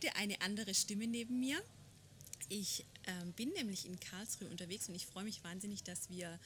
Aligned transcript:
heute 0.00 0.16
eine 0.16 0.40
andere 0.40 0.74
Stimme 0.74 1.06
neben 1.06 1.40
mir. 1.40 1.62
Ich 2.48 2.86
ähm, 3.06 3.32
bin 3.32 3.50
nämlich 3.50 3.84
in 3.84 4.00
Karlsruhe 4.00 4.48
unterwegs 4.48 4.88
und 4.88 4.94
ich 4.94 5.04
freue 5.04 5.24
mich 5.24 5.44
wahnsinnig, 5.44 5.82
dass 5.82 6.08
wir 6.08 6.38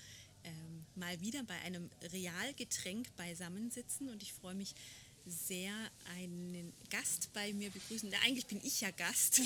ähm, 0.43 0.85
mal 0.97 1.21
wieder 1.21 1.45
bei 1.45 1.55
einem 1.61 1.89
Realgetränk 2.13 3.15
beisammensitzen 3.15 4.09
und 4.09 4.25
ich 4.25 4.33
freue 4.33 4.57
mich 4.57 4.75
sehr, 5.27 5.73
einen 6.17 6.73
Gast 6.91 7.33
bei 7.33 7.53
mir 7.53 7.71
begrüßen. 7.71 8.13
Eigentlich 8.25 8.47
bin 8.47 8.61
ich 8.65 8.81
ja 8.81 8.91
Gast 8.91 9.41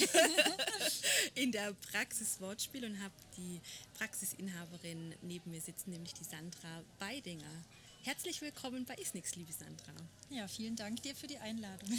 in 1.35 1.53
der 1.53 1.75
Praxis 1.93 2.41
Wortspiel 2.41 2.87
und 2.87 2.99
habe 3.03 3.15
die 3.37 3.61
Praxisinhaberin 3.99 5.15
neben 5.21 5.51
mir 5.51 5.61
sitzen, 5.61 5.91
nämlich 5.91 6.15
die 6.15 6.25
Sandra 6.25 6.83
Beidinger. 6.99 7.65
Herzlich 8.05 8.41
willkommen 8.41 8.87
bei 8.87 8.95
Isnix, 8.95 9.37
liebe 9.37 9.53
Sandra. 9.53 9.93
Ja, 10.31 10.49
vielen 10.49 10.77
Dank 10.77 11.03
dir 11.03 11.15
für 11.15 11.27
die 11.27 11.39
Einladung. 11.39 11.91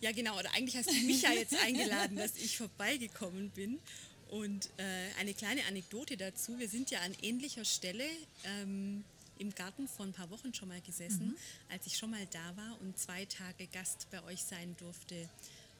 Ja, 0.00 0.12
genau. 0.12 0.38
Oder 0.38 0.52
eigentlich 0.54 0.76
hast 0.76 0.90
du 0.90 0.94
mich 0.94 1.22
ja 1.22 1.32
jetzt 1.32 1.54
eingeladen, 1.56 2.16
dass 2.16 2.36
ich 2.36 2.56
vorbeigekommen 2.56 3.50
bin. 3.50 3.78
Und 4.30 4.68
äh, 4.76 4.82
eine 5.18 5.32
kleine 5.32 5.64
Anekdote 5.66 6.16
dazu. 6.16 6.58
Wir 6.58 6.68
sind 6.68 6.90
ja 6.90 7.00
an 7.00 7.14
ähnlicher 7.22 7.64
Stelle 7.64 8.04
ähm, 8.44 9.04
im 9.38 9.54
Garten 9.54 9.88
vor 9.88 10.04
ein 10.04 10.12
paar 10.12 10.30
Wochen 10.30 10.52
schon 10.52 10.68
mal 10.68 10.80
gesessen, 10.82 11.28
mhm. 11.28 11.36
als 11.70 11.86
ich 11.86 11.96
schon 11.96 12.10
mal 12.10 12.26
da 12.30 12.56
war 12.56 12.78
und 12.80 12.98
zwei 12.98 13.24
Tage 13.24 13.66
Gast 13.68 14.08
bei 14.10 14.22
euch 14.24 14.42
sein 14.42 14.76
durfte 14.78 15.28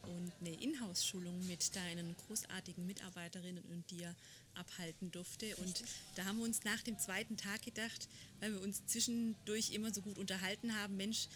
und 0.05 0.33
eine 0.41 0.55
Inhouse-Schulung 0.63 1.47
mit 1.47 1.75
deinen 1.77 2.15
großartigen 2.27 2.87
Mitarbeiterinnen 2.87 3.63
und 3.71 3.91
dir 3.91 4.15
abhalten 4.55 5.11
durfte. 5.11 5.55
Und 5.57 5.83
da 6.17 6.25
haben 6.25 6.39
wir 6.39 6.45
uns 6.45 6.65
nach 6.65 6.83
dem 6.83 6.99
zweiten 6.99 7.37
Tag 7.37 7.63
gedacht, 7.63 8.09
weil 8.41 8.53
wir 8.53 8.61
uns 8.63 8.85
zwischendurch 8.87 9.73
immer 9.73 9.93
so 9.93 10.01
gut 10.03 10.19
unterhalten 10.19 10.75
haben, 10.75 10.97
Mensch, 10.97 11.29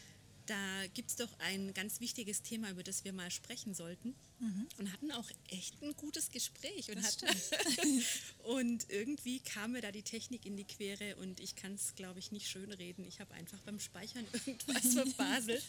da 0.46 0.86
gibt 0.94 1.10
es 1.10 1.16
doch 1.16 1.28
ein 1.38 1.72
ganz 1.74 2.00
wichtiges 2.00 2.42
Thema, 2.42 2.70
über 2.70 2.82
das 2.82 3.04
wir 3.04 3.12
mal 3.12 3.30
sprechen 3.30 3.74
sollten. 3.74 4.14
Mhm. 4.40 4.66
Und 4.78 4.92
hatten 4.92 5.12
auch 5.12 5.30
echt 5.50 5.80
ein 5.82 5.94
gutes 5.96 6.30
Gespräch. 6.30 6.90
Und, 6.90 7.02
hatten 7.02 7.26
und 8.44 8.90
irgendwie 8.90 9.40
kam 9.40 9.72
mir 9.72 9.82
da 9.82 9.92
die 9.92 10.02
Technik 10.02 10.44
in 10.44 10.56
die 10.56 10.64
Quere 10.64 11.16
und 11.16 11.38
ich 11.38 11.54
kann 11.54 11.74
es, 11.74 11.94
glaube 11.94 12.18
ich, 12.18 12.32
nicht 12.32 12.48
schön 12.48 12.72
reden. 12.72 13.04
Ich 13.06 13.20
habe 13.20 13.32
einfach 13.34 13.58
beim 13.60 13.78
Speichern 13.78 14.26
irgendwas 14.32 14.94
verbaselt. 14.94 15.64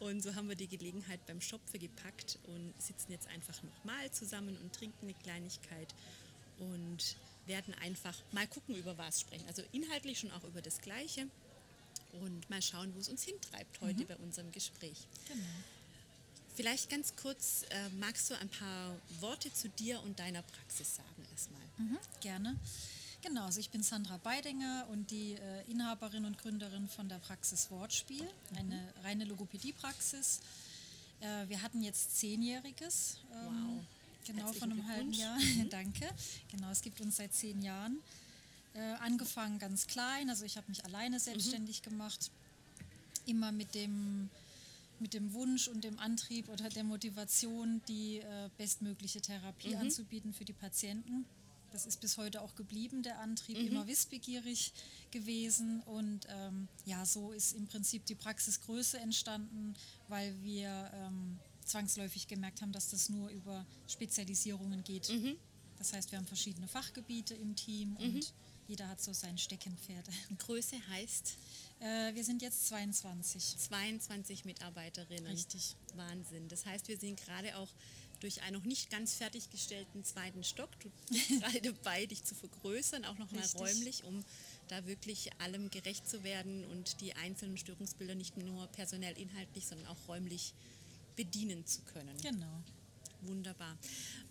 Und 0.00 0.22
so 0.22 0.34
haben 0.34 0.48
wir 0.48 0.56
die 0.56 0.68
Gelegenheit 0.68 1.24
beim 1.26 1.40
Schopfe 1.40 1.78
gepackt 1.78 2.38
und 2.44 2.74
sitzen 2.80 3.12
jetzt 3.12 3.26
einfach 3.28 3.62
nochmal 3.62 4.10
zusammen 4.12 4.56
und 4.58 4.72
trinken 4.72 5.06
eine 5.06 5.14
Kleinigkeit 5.14 5.94
und 6.58 7.16
werden 7.46 7.74
einfach 7.74 8.16
mal 8.32 8.46
gucken, 8.46 8.76
über 8.76 8.96
was 8.98 9.20
sprechen. 9.20 9.46
Also 9.48 9.62
inhaltlich 9.72 10.20
schon 10.20 10.30
auch 10.30 10.44
über 10.44 10.62
das 10.62 10.80
Gleiche 10.80 11.28
und 12.12 12.48
mal 12.50 12.62
schauen, 12.62 12.94
wo 12.94 13.00
es 13.00 13.08
uns 13.08 13.22
hintreibt 13.22 13.80
heute 13.80 14.00
mhm. 14.00 14.06
bei 14.06 14.16
unserem 14.16 14.50
Gespräch. 14.52 15.06
Genau. 15.28 15.44
Vielleicht 16.54 16.90
ganz 16.90 17.14
kurz, 17.14 17.62
äh, 17.70 17.88
magst 18.00 18.30
du 18.30 18.34
ein 18.34 18.48
paar 18.48 18.96
Worte 19.20 19.52
zu 19.52 19.68
dir 19.68 20.02
und 20.02 20.18
deiner 20.18 20.42
Praxis 20.42 20.96
sagen 20.96 21.24
erstmal? 21.30 21.60
Mhm, 21.76 21.98
gerne. 22.20 22.56
Genau, 23.22 23.44
also 23.44 23.60
ich 23.60 23.70
bin 23.70 23.82
Sandra 23.82 24.16
Beidinger 24.18 24.86
und 24.90 25.10
die 25.10 25.34
äh, 25.34 25.70
Inhaberin 25.70 26.24
und 26.24 26.38
Gründerin 26.38 26.88
von 26.88 27.08
der 27.08 27.18
Praxis 27.18 27.70
Wortspiel, 27.70 28.22
mhm. 28.22 28.58
eine 28.58 28.94
reine 29.04 29.24
Logopädie-Praxis. 29.24 30.40
Äh, 31.20 31.48
wir 31.48 31.62
hatten 31.62 31.82
jetzt 31.82 32.18
zehnjähriges. 32.18 33.18
Ähm, 33.32 33.76
wow. 33.76 33.84
Genau, 34.26 34.52
von 34.52 34.70
einem 34.70 34.86
halben 34.86 35.12
Jahr. 35.12 35.38
Mhm. 35.56 35.70
Danke. 35.70 36.08
Genau, 36.50 36.70
es 36.70 36.82
gibt 36.82 37.00
uns 37.00 37.16
seit 37.16 37.32
zehn 37.32 37.62
Jahren. 37.62 37.98
Äh, 38.74 38.80
angefangen 39.00 39.58
ganz 39.58 39.86
klein, 39.86 40.30
also 40.30 40.44
ich 40.44 40.56
habe 40.56 40.68
mich 40.68 40.84
alleine 40.84 41.16
mhm. 41.16 41.20
selbstständig 41.20 41.80
mhm. 41.80 41.90
gemacht, 41.90 42.30
immer 43.26 43.50
mit 43.50 43.74
dem, 43.74 44.30
mit 45.00 45.14
dem 45.14 45.32
Wunsch 45.32 45.68
und 45.68 45.84
dem 45.84 45.98
Antrieb 45.98 46.48
oder 46.48 46.68
der 46.68 46.84
Motivation, 46.84 47.80
die 47.88 48.18
äh, 48.18 48.50
bestmögliche 48.56 49.20
Therapie 49.20 49.74
mhm. 49.74 49.82
anzubieten 49.82 50.32
für 50.32 50.44
die 50.44 50.52
Patienten. 50.52 51.24
Das 51.72 51.86
ist 51.86 52.00
bis 52.00 52.16
heute 52.16 52.40
auch 52.40 52.54
geblieben, 52.54 53.02
der 53.02 53.18
Antrieb, 53.18 53.58
mhm. 53.58 53.66
immer 53.66 53.86
wissbegierig 53.86 54.72
gewesen. 55.10 55.80
Und 55.82 56.26
ähm, 56.30 56.68
ja, 56.86 57.04
so 57.04 57.32
ist 57.32 57.54
im 57.54 57.66
Prinzip 57.66 58.06
die 58.06 58.14
Praxisgröße 58.14 58.98
entstanden, 58.98 59.74
weil 60.08 60.34
wir 60.42 60.90
ähm, 60.94 61.38
zwangsläufig 61.64 62.26
gemerkt 62.26 62.62
haben, 62.62 62.72
dass 62.72 62.90
das 62.90 63.08
nur 63.10 63.28
über 63.28 63.66
Spezialisierungen 63.86 64.82
geht. 64.82 65.08
Mhm. 65.10 65.36
Das 65.78 65.92
heißt, 65.92 66.10
wir 66.10 66.18
haben 66.18 66.26
verschiedene 66.26 66.66
Fachgebiete 66.66 67.34
im 67.34 67.54
Team 67.54 67.90
mhm. 67.90 67.96
und 67.96 68.32
jeder 68.68 68.86
hat 68.88 69.00
so 69.00 69.12
sein 69.12 69.38
Steckenpferd. 69.38 70.06
Größe 70.38 70.76
heißt? 70.90 71.36
Äh, 71.80 72.14
wir 72.14 72.22
sind 72.22 72.42
jetzt 72.42 72.68
22. 72.68 73.56
22 73.56 74.44
Mitarbeiterinnen. 74.44 75.32
Richtig. 75.32 75.74
Wahnsinn. 75.94 76.48
Das 76.48 76.66
heißt, 76.66 76.86
wir 76.88 76.98
sind 76.98 77.18
gerade 77.18 77.56
auch 77.56 77.68
durch 78.20 78.42
einen 78.42 78.56
noch 78.56 78.64
nicht 78.64 78.90
ganz 78.90 79.14
fertiggestellten 79.14 80.04
zweiten 80.04 80.44
Stock. 80.44 80.68
Du 80.80 80.90
bist 81.10 81.28
gerade 81.28 81.62
dabei, 81.62 82.06
dich 82.06 82.24
zu 82.24 82.34
vergrößern, 82.34 83.04
auch 83.06 83.16
nochmal 83.16 83.44
räumlich, 83.56 84.04
um 84.04 84.22
da 84.68 84.86
wirklich 84.86 85.30
allem 85.40 85.70
gerecht 85.70 86.08
zu 86.08 86.22
werden 86.22 86.64
und 86.66 87.00
die 87.00 87.14
einzelnen 87.14 87.56
Störungsbilder 87.56 88.14
nicht 88.14 88.36
nur 88.36 88.66
personell 88.68 89.16
inhaltlich, 89.16 89.66
sondern 89.66 89.86
auch 89.86 90.08
räumlich 90.08 90.52
bedienen 91.16 91.64
zu 91.64 91.80
können. 91.82 92.16
Genau. 92.20 92.62
Wunderbar. 93.22 93.76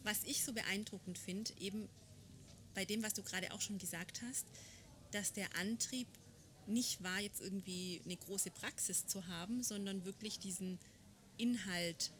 Was 0.04 0.24
ich 0.24 0.44
so 0.44 0.54
beeindruckend 0.54 1.18
finde, 1.18 1.52
eben 1.60 1.90
bei 2.78 2.86
dem, 2.86 3.02
was 3.02 3.16
du 3.16 3.24
gerade 3.24 3.52
auch 3.54 3.60
schon 3.60 3.80
gesagt 3.80 4.22
hast, 4.22 4.46
dass 5.10 5.34
der 5.34 5.48
Antrieb 5.56 6.08
nicht 6.68 7.04
war, 7.04 7.20
jetzt 7.20 7.42
irgendwie 7.42 8.00
eine 8.06 8.16
große 8.16 8.52
Praxis 8.52 9.08
zu 9.08 9.26
haben, 9.26 9.64
sondern 9.64 10.06
wirklich 10.06 10.38
diesen 10.38 10.78
Inhalt 11.38 12.12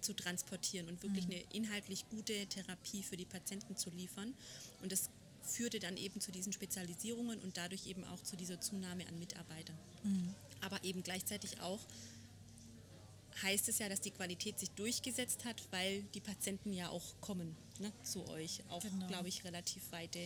zu 0.00 0.14
transportieren 0.14 0.88
und 0.88 1.02
wirklich 1.02 1.26
mhm. 1.26 1.32
eine 1.32 1.42
inhaltlich 1.52 2.08
gute 2.08 2.46
Therapie 2.46 3.02
für 3.02 3.18
die 3.18 3.26
Patienten 3.26 3.76
zu 3.76 3.90
liefern. 3.90 4.32
Und 4.80 4.90
das 4.90 5.10
führte 5.42 5.80
dann 5.80 5.98
eben 5.98 6.22
zu 6.22 6.32
diesen 6.32 6.54
Spezialisierungen 6.54 7.38
und 7.40 7.58
dadurch 7.58 7.88
eben 7.88 8.04
auch 8.04 8.22
zu 8.22 8.36
dieser 8.36 8.62
Zunahme 8.62 9.06
an 9.06 9.18
Mitarbeitern. 9.18 9.76
Mhm. 10.02 10.34
Aber 10.62 10.82
eben 10.82 11.02
gleichzeitig 11.02 11.60
auch 11.60 11.80
heißt 13.42 13.68
es 13.68 13.80
ja, 13.80 13.90
dass 13.90 14.00
die 14.00 14.12
Qualität 14.12 14.58
sich 14.58 14.70
durchgesetzt 14.70 15.44
hat, 15.44 15.62
weil 15.72 16.04
die 16.14 16.20
Patienten 16.20 16.72
ja 16.72 16.88
auch 16.88 17.20
kommen 17.20 17.54
ne, 17.80 17.92
zu 18.02 18.26
euch. 18.28 18.62
Auch, 18.68 18.82
genau. 18.82 19.06
glaube 19.06 19.28
ich, 19.28 19.44
relativ 19.44 19.82
weite 19.90 20.18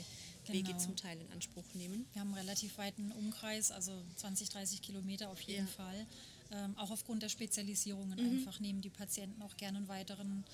Wege 0.47 0.69
genau. 0.69 0.79
zum 0.79 0.97
Teil 0.97 1.21
in 1.21 1.31
Anspruch 1.33 1.65
nehmen. 1.75 2.07
Wir 2.13 2.21
haben 2.21 2.35
einen 2.35 2.47
relativ 2.47 2.79
weiten 2.79 3.13
Umkreis, 3.13 3.71
also 3.71 3.93
20, 4.17 4.51
30 4.51 4.83
Kilometer 4.83 5.31
auf 5.31 5.41
jeden 5.43 5.67
ja. 5.67 5.73
Fall. 5.73 6.07
Ähm, 6.53 6.77
auch 6.77 6.91
aufgrund 6.91 7.23
der 7.23 7.29
Spezialisierungen 7.29 8.19
mhm. 8.19 8.39
einfach 8.39 8.61
nehmen 8.61 8.81
die 8.83 8.91
Patienten 8.91 9.41
auch 9.43 9.57
gerne 9.57 9.79
einen 9.79 9.89
weiteren, 9.89 10.45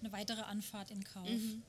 eine 0.00 0.12
weitere 0.12 0.42
Anfahrt 0.42 0.90
in 0.90 1.04
Kauf. 1.04 1.28
Mhm. 1.28 1.62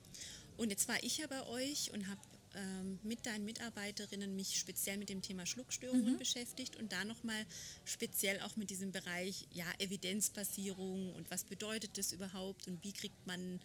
Und 0.57 0.69
jetzt 0.69 0.88
war 0.90 1.01
ich 1.03 1.17
ja 1.17 1.28
bei 1.28 1.46
euch 1.47 1.91
und 1.94 2.07
habe 2.07 2.19
ähm, 2.56 3.00
mit 3.03 3.25
deinen 3.25 3.46
Mitarbeiterinnen 3.46 4.35
mich 4.35 4.59
speziell 4.59 4.97
mit 4.97 5.09
dem 5.09 5.22
Thema 5.22 5.46
Schluckstörungen 5.46 6.13
mhm. 6.13 6.17
beschäftigt 6.17 6.75
und 6.75 6.91
da 6.91 7.06
nochmal 7.06 7.46
speziell 7.85 8.41
auch 8.41 8.56
mit 8.56 8.69
diesem 8.72 8.91
Bereich 8.91 9.46
ja, 9.53 9.66
Evidenzbasierung 9.78 11.13
und 11.13 11.29
was 11.29 11.44
bedeutet 11.44 11.97
das 11.97 12.11
überhaupt 12.11 12.67
und 12.67 12.84
wie 12.84 12.91
kriegt 12.91 13.28
man 13.28 13.59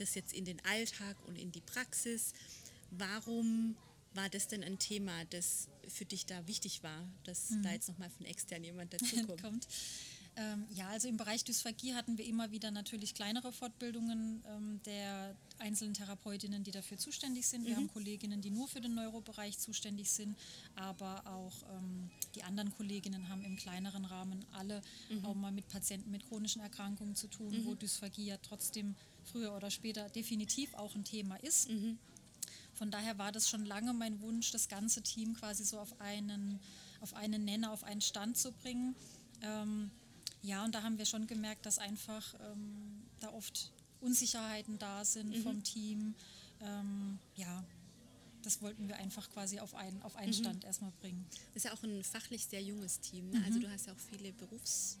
das 0.00 0.14
jetzt 0.14 0.32
in 0.32 0.44
den 0.44 0.64
Alltag 0.64 1.16
und 1.26 1.36
in 1.36 1.52
die 1.52 1.60
Praxis. 1.60 2.32
Warum 2.90 3.76
war 4.14 4.28
das 4.28 4.48
denn 4.48 4.64
ein 4.64 4.78
Thema, 4.78 5.24
das 5.26 5.68
für 5.86 6.04
dich 6.04 6.26
da 6.26 6.46
wichtig 6.46 6.82
war, 6.82 7.08
dass 7.24 7.50
mhm. 7.50 7.62
da 7.62 7.72
jetzt 7.72 7.88
nochmal 7.88 8.10
von 8.10 8.26
extern 8.26 8.64
jemand 8.64 8.92
dazukommt? 9.00 9.40
kommt. 9.42 9.68
Ähm, 10.36 10.64
ja, 10.70 10.88
also 10.88 11.08
im 11.08 11.16
Bereich 11.16 11.44
Dysphagie 11.44 11.94
hatten 11.94 12.16
wir 12.16 12.24
immer 12.24 12.50
wieder 12.52 12.70
natürlich 12.70 13.14
kleinere 13.14 13.52
Fortbildungen 13.52 14.42
ähm, 14.48 14.80
der 14.84 15.34
einzelnen 15.58 15.92
Therapeutinnen, 15.92 16.62
die 16.62 16.70
dafür 16.70 16.98
zuständig 16.98 17.46
sind. 17.46 17.66
Wir 17.66 17.72
mhm. 17.72 17.76
haben 17.76 17.88
Kolleginnen, 17.88 18.40
die 18.40 18.50
nur 18.50 18.68
für 18.68 18.80
den 18.80 18.94
Neurobereich 18.94 19.58
zuständig 19.58 20.10
sind, 20.10 20.38
aber 20.76 21.26
auch 21.26 21.52
ähm, 21.76 22.10
die 22.34 22.44
anderen 22.44 22.72
Kolleginnen 22.72 23.28
haben 23.28 23.42
im 23.42 23.56
kleineren 23.56 24.04
Rahmen 24.04 24.44
alle 24.52 24.82
mhm. 25.10 25.24
auch 25.24 25.34
mal 25.34 25.52
mit 25.52 25.68
Patienten 25.68 26.10
mit 26.10 26.26
chronischen 26.26 26.62
Erkrankungen 26.62 27.16
zu 27.16 27.26
tun, 27.26 27.50
mhm. 27.50 27.66
wo 27.66 27.74
Dysphagie 27.74 28.26
ja 28.26 28.36
trotzdem 28.38 28.94
früher 29.30 29.54
oder 29.54 29.70
später 29.70 30.08
definitiv 30.08 30.74
auch 30.74 30.94
ein 30.94 31.04
Thema 31.04 31.36
ist. 31.36 31.68
Mhm. 31.68 31.98
Von 32.74 32.90
daher 32.90 33.18
war 33.18 33.32
das 33.32 33.48
schon 33.48 33.66
lange 33.66 33.92
mein 33.92 34.20
Wunsch, 34.20 34.50
das 34.52 34.68
ganze 34.68 35.02
Team 35.02 35.34
quasi 35.34 35.64
so 35.64 35.78
auf 35.78 36.00
einen, 36.00 36.60
auf 37.00 37.14
einen 37.14 37.44
Nenner, 37.44 37.72
auf 37.72 37.84
einen 37.84 38.00
Stand 38.00 38.38
zu 38.38 38.52
bringen. 38.52 38.94
Ähm, 39.42 39.90
ja, 40.42 40.64
und 40.64 40.74
da 40.74 40.82
haben 40.82 40.96
wir 40.96 41.04
schon 41.04 41.26
gemerkt, 41.26 41.66
dass 41.66 41.78
einfach 41.78 42.34
ähm, 42.40 43.02
da 43.20 43.32
oft 43.32 43.70
Unsicherheiten 44.00 44.78
da 44.78 45.04
sind 45.04 45.36
mhm. 45.36 45.42
vom 45.42 45.62
Team. 45.62 46.14
Ähm, 46.62 47.18
ja, 47.36 47.62
das 48.42 48.62
wollten 48.62 48.88
wir 48.88 48.96
einfach 48.96 49.28
quasi 49.30 49.60
auf 49.60 49.74
einen, 49.74 50.00
auf 50.02 50.16
einen 50.16 50.30
mhm. 50.30 50.40
Stand 50.40 50.64
erstmal 50.64 50.92
bringen. 51.00 51.26
Ist 51.54 51.66
ja 51.66 51.74
auch 51.74 51.82
ein 51.82 52.02
fachlich 52.02 52.46
sehr 52.46 52.62
junges 52.62 53.00
Team. 53.00 53.30
Ne? 53.30 53.36
Also 53.36 53.40
mhm. 53.40 53.46
Also 53.46 53.60
du 53.60 53.70
hast 53.72 53.86
ja 53.86 53.92
auch 53.92 53.98
viele 53.98 54.32
Berufs... 54.32 54.98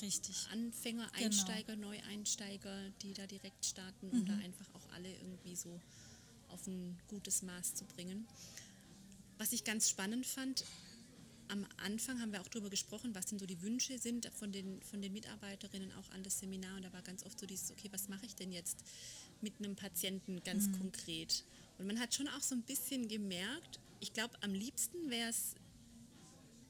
Richtig. 0.00 0.46
Anfänger, 0.52 1.10
genau. 1.12 1.26
Einsteiger, 1.26 1.74
genau. 1.74 1.88
Neueinsteiger, 1.88 2.90
die 3.02 3.12
da 3.12 3.26
direkt 3.26 3.64
starten 3.64 4.08
mhm. 4.08 4.12
und 4.12 4.28
da 4.28 4.36
einfach 4.38 4.66
auch 4.74 4.92
alle 4.94 5.12
irgendwie 5.16 5.56
so 5.56 5.80
auf 6.48 6.66
ein 6.66 6.98
gutes 7.08 7.42
Maß 7.42 7.74
zu 7.74 7.84
bringen. 7.84 8.26
Was 9.38 9.52
ich 9.52 9.64
ganz 9.64 9.88
spannend 9.88 10.26
fand, 10.26 10.64
am 11.48 11.66
Anfang 11.84 12.20
haben 12.20 12.32
wir 12.32 12.40
auch 12.40 12.48
darüber 12.48 12.70
gesprochen, 12.70 13.14
was 13.14 13.26
denn 13.26 13.38
so 13.38 13.46
die 13.46 13.60
Wünsche 13.62 13.98
sind 13.98 14.30
von 14.34 14.52
den, 14.52 14.80
von 14.82 15.02
den 15.02 15.12
Mitarbeiterinnen 15.12 15.92
auch 15.92 16.10
an 16.10 16.22
das 16.22 16.38
Seminar. 16.38 16.76
Und 16.76 16.84
da 16.84 16.92
war 16.92 17.02
ganz 17.02 17.24
oft 17.24 17.38
so 17.38 17.46
dieses, 17.46 17.70
okay, 17.72 17.88
was 17.90 18.08
mache 18.08 18.24
ich 18.26 18.36
denn 18.36 18.52
jetzt 18.52 18.84
mit 19.40 19.54
einem 19.58 19.74
Patienten 19.74 20.42
ganz 20.44 20.68
mhm. 20.68 20.78
konkret? 20.78 21.44
Und 21.78 21.86
man 21.86 21.98
hat 21.98 22.14
schon 22.14 22.28
auch 22.28 22.40
so 22.40 22.54
ein 22.54 22.62
bisschen 22.62 23.08
gemerkt, 23.08 23.80
ich 23.98 24.12
glaube, 24.12 24.34
am 24.42 24.54
liebsten 24.54 25.10
wäre 25.10 25.30
es 25.30 25.54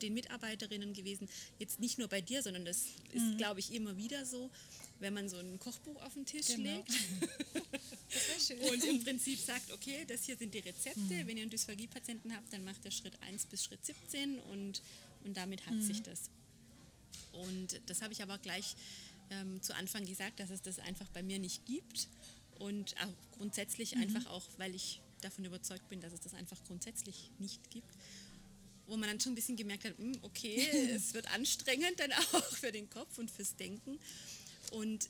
den 0.03 0.15
Mitarbeiterinnen 0.15 0.93
gewesen, 0.93 1.29
jetzt 1.59 1.81
nicht 1.81 1.99
nur 1.99 2.09
bei 2.09 2.21
dir, 2.21 2.43
sondern 2.43 2.65
das 2.65 2.87
ist, 3.13 3.23
mhm. 3.23 3.37
glaube 3.37 3.61
ich, 3.61 3.73
immer 3.73 3.97
wieder 3.97 4.25
so, 4.27 4.51
wenn 4.99 5.15
man 5.15 5.29
so 5.29 5.39
ein 5.39 5.59
Kochbuch 5.59 6.01
auf 6.03 6.15
den 6.15 6.27
Tisch 6.27 6.49
genau. 6.49 6.77
legt 6.77 6.91
und 8.71 8.85
im 8.85 9.03
Prinzip 9.03 9.39
sagt, 9.39 9.73
okay, 9.73 10.05
das 10.07 10.25
hier 10.25 10.37
sind 10.37 10.53
die 10.55 10.59
Rezepte, 10.59 11.01
mhm. 11.01 11.27
wenn 11.27 11.37
ihr 11.37 11.43
einen 11.43 11.51
Dysphagie-Patienten 11.51 12.35
habt, 12.35 12.53
dann 12.53 12.65
macht 12.65 12.85
der 12.85 12.91
Schritt 12.91 13.21
1 13.23 13.47
bis 13.47 13.65
Schritt 13.65 13.85
17 13.85 14.39
und, 14.41 14.83
und 15.25 15.37
damit 15.37 15.67
hat 15.67 15.75
mhm. 15.75 15.83
sich 15.83 16.03
das. 16.03 16.31
Und 17.33 17.81
das 17.87 18.03
habe 18.03 18.13
ich 18.13 18.23
aber 18.23 18.39
gleich 18.39 18.75
ähm, 19.31 19.63
zu 19.63 19.75
Anfang 19.75 20.05
gesagt, 20.05 20.41
dass 20.41 20.51
es 20.51 20.63
das 20.63 20.79
einfach 20.79 21.09
bei 21.11 21.23
mir 21.23 21.39
nicht 21.39 21.65
gibt 21.65 22.09
und 22.59 22.95
auch 23.01 23.39
grundsätzlich 23.39 23.95
mhm. 23.95 24.03
einfach 24.03 24.27
auch, 24.27 24.43
weil 24.59 24.75
ich 24.75 25.01
davon 25.23 25.45
überzeugt 25.45 25.89
bin, 25.89 26.01
dass 26.01 26.13
es 26.13 26.21
das 26.21 26.35
einfach 26.35 26.63
grundsätzlich 26.65 27.31
nicht 27.39 27.71
gibt 27.71 27.95
wo 28.91 28.97
man 28.97 29.09
dann 29.09 29.21
schon 29.21 29.33
ein 29.33 29.37
bisschen 29.37 29.57
gemerkt 29.57 29.85
hat, 29.85 29.97
hm, 29.97 30.19
okay, 30.23 30.69
es 30.95 31.15
wird 31.15 31.33
anstrengend 31.33 31.99
dann 31.99 32.13
auch 32.13 32.57
für 32.57 32.73
den 32.73 32.91
Kopf 32.91 33.19
und 33.19 33.31
fürs 33.31 33.55
Denken. 33.57 33.99
Und 34.73 35.09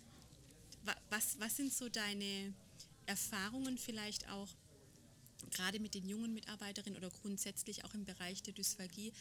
was, 1.08 1.38
was 1.38 1.56
sind 1.56 1.72
so 1.72 1.88
deine 1.88 2.52
Erfahrungen 3.06 3.78
vielleicht 3.78 4.28
auch 4.28 4.48
gerade 5.50 5.80
mit 5.80 5.94
den 5.94 6.08
jungen 6.08 6.34
Mitarbeiterinnen 6.34 6.96
oder 6.96 7.10
grundsätzlich 7.22 7.84
auch 7.84 7.94
im 7.94 8.04
Bereich 8.04 8.42
der 8.42 8.52
Dysphagie? 8.52 9.12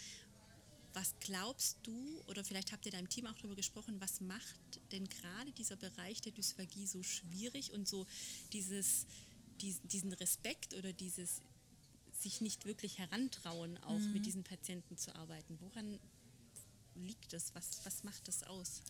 Was 0.94 1.14
glaubst 1.20 1.78
du, 1.84 2.22
oder 2.28 2.44
vielleicht 2.44 2.72
habt 2.72 2.86
ihr 2.86 2.92
da 2.92 3.00
im 3.00 3.10
Team 3.10 3.28
auch 3.28 3.36
darüber 3.36 3.56
gesprochen, 3.56 3.96
was 4.00 4.20
macht 4.22 4.60
denn 4.92 5.08
gerade 5.08 5.52
dieser 5.54 5.76
Bereich 5.76 6.20
der 6.22 6.32
Dysphagie 6.32 6.86
so 6.86 7.02
schwierig 7.04 7.72
und 7.72 7.88
so 7.88 8.06
dieses, 8.52 9.06
diesen 9.62 10.14
Respekt 10.14 10.74
oder 10.74 10.92
dieses 10.92 11.42
sich 12.22 12.42
nicht 12.42 12.66
wirklich 12.66 12.98
herantrauen, 12.98 13.78
auch 13.84 13.98
mhm. 13.98 14.14
mit 14.14 14.26
diesen 14.26 14.44
Patienten 14.44 14.98
zu 14.98 15.16
arbeiten? 15.16 15.58
Woran 15.60 16.00
liegt 16.96 17.34
das? 17.34 17.54
Was, 17.56 17.82
was 17.84 18.04
macht 18.04 18.28
das 18.28 18.44
aus? 18.44 18.82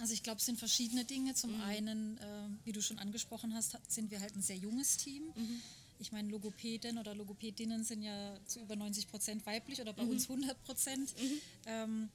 Also 0.00 0.14
ich 0.14 0.22
glaube, 0.22 0.38
es 0.38 0.46
sind 0.46 0.58
verschiedene 0.58 1.04
Dinge. 1.04 1.34
Zum 1.34 1.56
mhm. 1.56 1.62
einen, 1.62 2.18
äh, 2.18 2.48
wie 2.64 2.72
du 2.72 2.80
schon 2.80 2.98
angesprochen 2.98 3.54
hast, 3.54 3.76
sind 3.88 4.10
wir 4.10 4.20
halt 4.20 4.34
ein 4.36 4.42
sehr 4.42 4.56
junges 4.56 4.96
Team. 4.96 5.24
Mhm. 5.34 5.60
Ich 5.98 6.12
meine, 6.12 6.28
Logopäden 6.28 6.98
oder 6.98 7.14
Logopädinnen 7.14 7.84
sind 7.84 8.02
ja 8.02 8.36
zu 8.46 8.60
über 8.60 8.76
90 8.76 9.08
Prozent 9.08 9.46
weiblich 9.46 9.80
oder 9.80 9.92
bei 9.92 10.04
mhm. 10.04 10.10
uns 10.10 10.28
100 10.28 10.62
Prozent. 10.64 11.14
Mhm. 11.20 11.40
Ähm, 11.66 12.08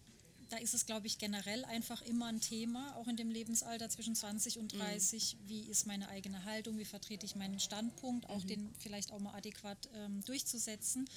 da 0.50 0.58
ist 0.58 0.74
es, 0.74 0.86
glaube 0.86 1.08
ich, 1.08 1.18
generell 1.18 1.64
einfach 1.66 2.02
immer 2.02 2.28
ein 2.28 2.42
Thema, 2.42 2.96
auch 2.96 3.08
in 3.08 3.16
dem 3.16 3.30
Lebensalter 3.30 3.90
zwischen 3.90 4.16
20 4.16 4.58
und 4.58 4.74
30. 4.74 5.36
Mhm. 5.36 5.50
Wie 5.50 5.62
ist 5.62 5.86
meine 5.86 6.10
eigene 6.10 6.44
Haltung? 6.46 6.78
Wie 6.80 6.86
vertrete 6.86 7.26
ich 7.26 7.36
meinen 7.36 7.60
Standpunkt? 7.60 8.28
Auch 8.30 8.44
mhm. 8.44 8.48
den 8.48 8.70
vielleicht 8.80 9.12
auch 9.12 9.20
mal 9.20 9.36
adäquat 9.36 9.90
ähm, 9.94 10.24
durchzusetzen. 10.26 11.08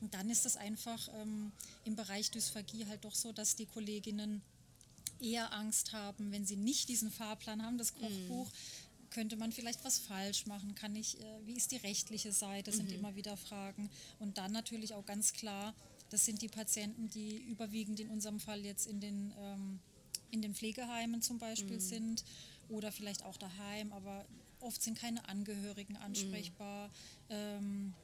Und 0.00 0.14
dann 0.14 0.30
ist 0.30 0.46
es 0.46 0.56
einfach 0.56 1.08
ähm, 1.20 1.52
im 1.84 1.96
Bereich 1.96 2.30
Dysphagie 2.30 2.86
halt 2.86 3.04
doch 3.04 3.14
so, 3.14 3.32
dass 3.32 3.56
die 3.56 3.66
Kolleginnen 3.66 4.40
eher 5.20 5.52
Angst 5.52 5.92
haben, 5.92 6.32
wenn 6.32 6.46
sie 6.46 6.56
nicht 6.56 6.88
diesen 6.88 7.10
Fahrplan 7.10 7.62
haben, 7.62 7.76
das 7.76 7.94
Kochbuch. 7.94 8.46
Mhm. 8.46 9.10
Könnte 9.10 9.36
man 9.36 9.50
vielleicht 9.50 9.84
was 9.84 9.98
falsch 9.98 10.46
machen? 10.46 10.76
Kann 10.76 10.94
ich, 10.94 11.20
äh, 11.20 11.24
wie 11.44 11.54
ist 11.54 11.72
die 11.72 11.76
rechtliche 11.76 12.32
Seite? 12.32 12.70
Das 12.70 12.76
sind 12.76 12.90
mhm. 12.90 12.96
immer 12.96 13.16
wieder 13.16 13.36
Fragen. 13.36 13.90
Und 14.20 14.38
dann 14.38 14.52
natürlich 14.52 14.94
auch 14.94 15.04
ganz 15.04 15.32
klar, 15.32 15.74
das 16.10 16.24
sind 16.24 16.42
die 16.42 16.48
Patienten, 16.48 17.08
die 17.08 17.38
überwiegend 17.38 18.00
in 18.00 18.10
unserem 18.10 18.40
Fall 18.40 18.64
jetzt 18.64 18.86
in 18.86 19.00
den, 19.00 19.32
ähm, 19.38 19.78
in 20.30 20.42
den 20.42 20.54
Pflegeheimen 20.54 21.22
zum 21.22 21.38
Beispiel 21.38 21.76
mhm. 21.76 21.80
sind 21.80 22.24
oder 22.68 22.92
vielleicht 22.92 23.24
auch 23.24 23.36
daheim, 23.36 23.92
aber 23.92 24.26
oft 24.60 24.82
sind 24.82 24.98
keine 24.98 25.28
Angehörigen 25.28 25.96
ansprechbar. 25.96 26.88
Mhm. 26.88 26.92
Ähm, 27.30 27.94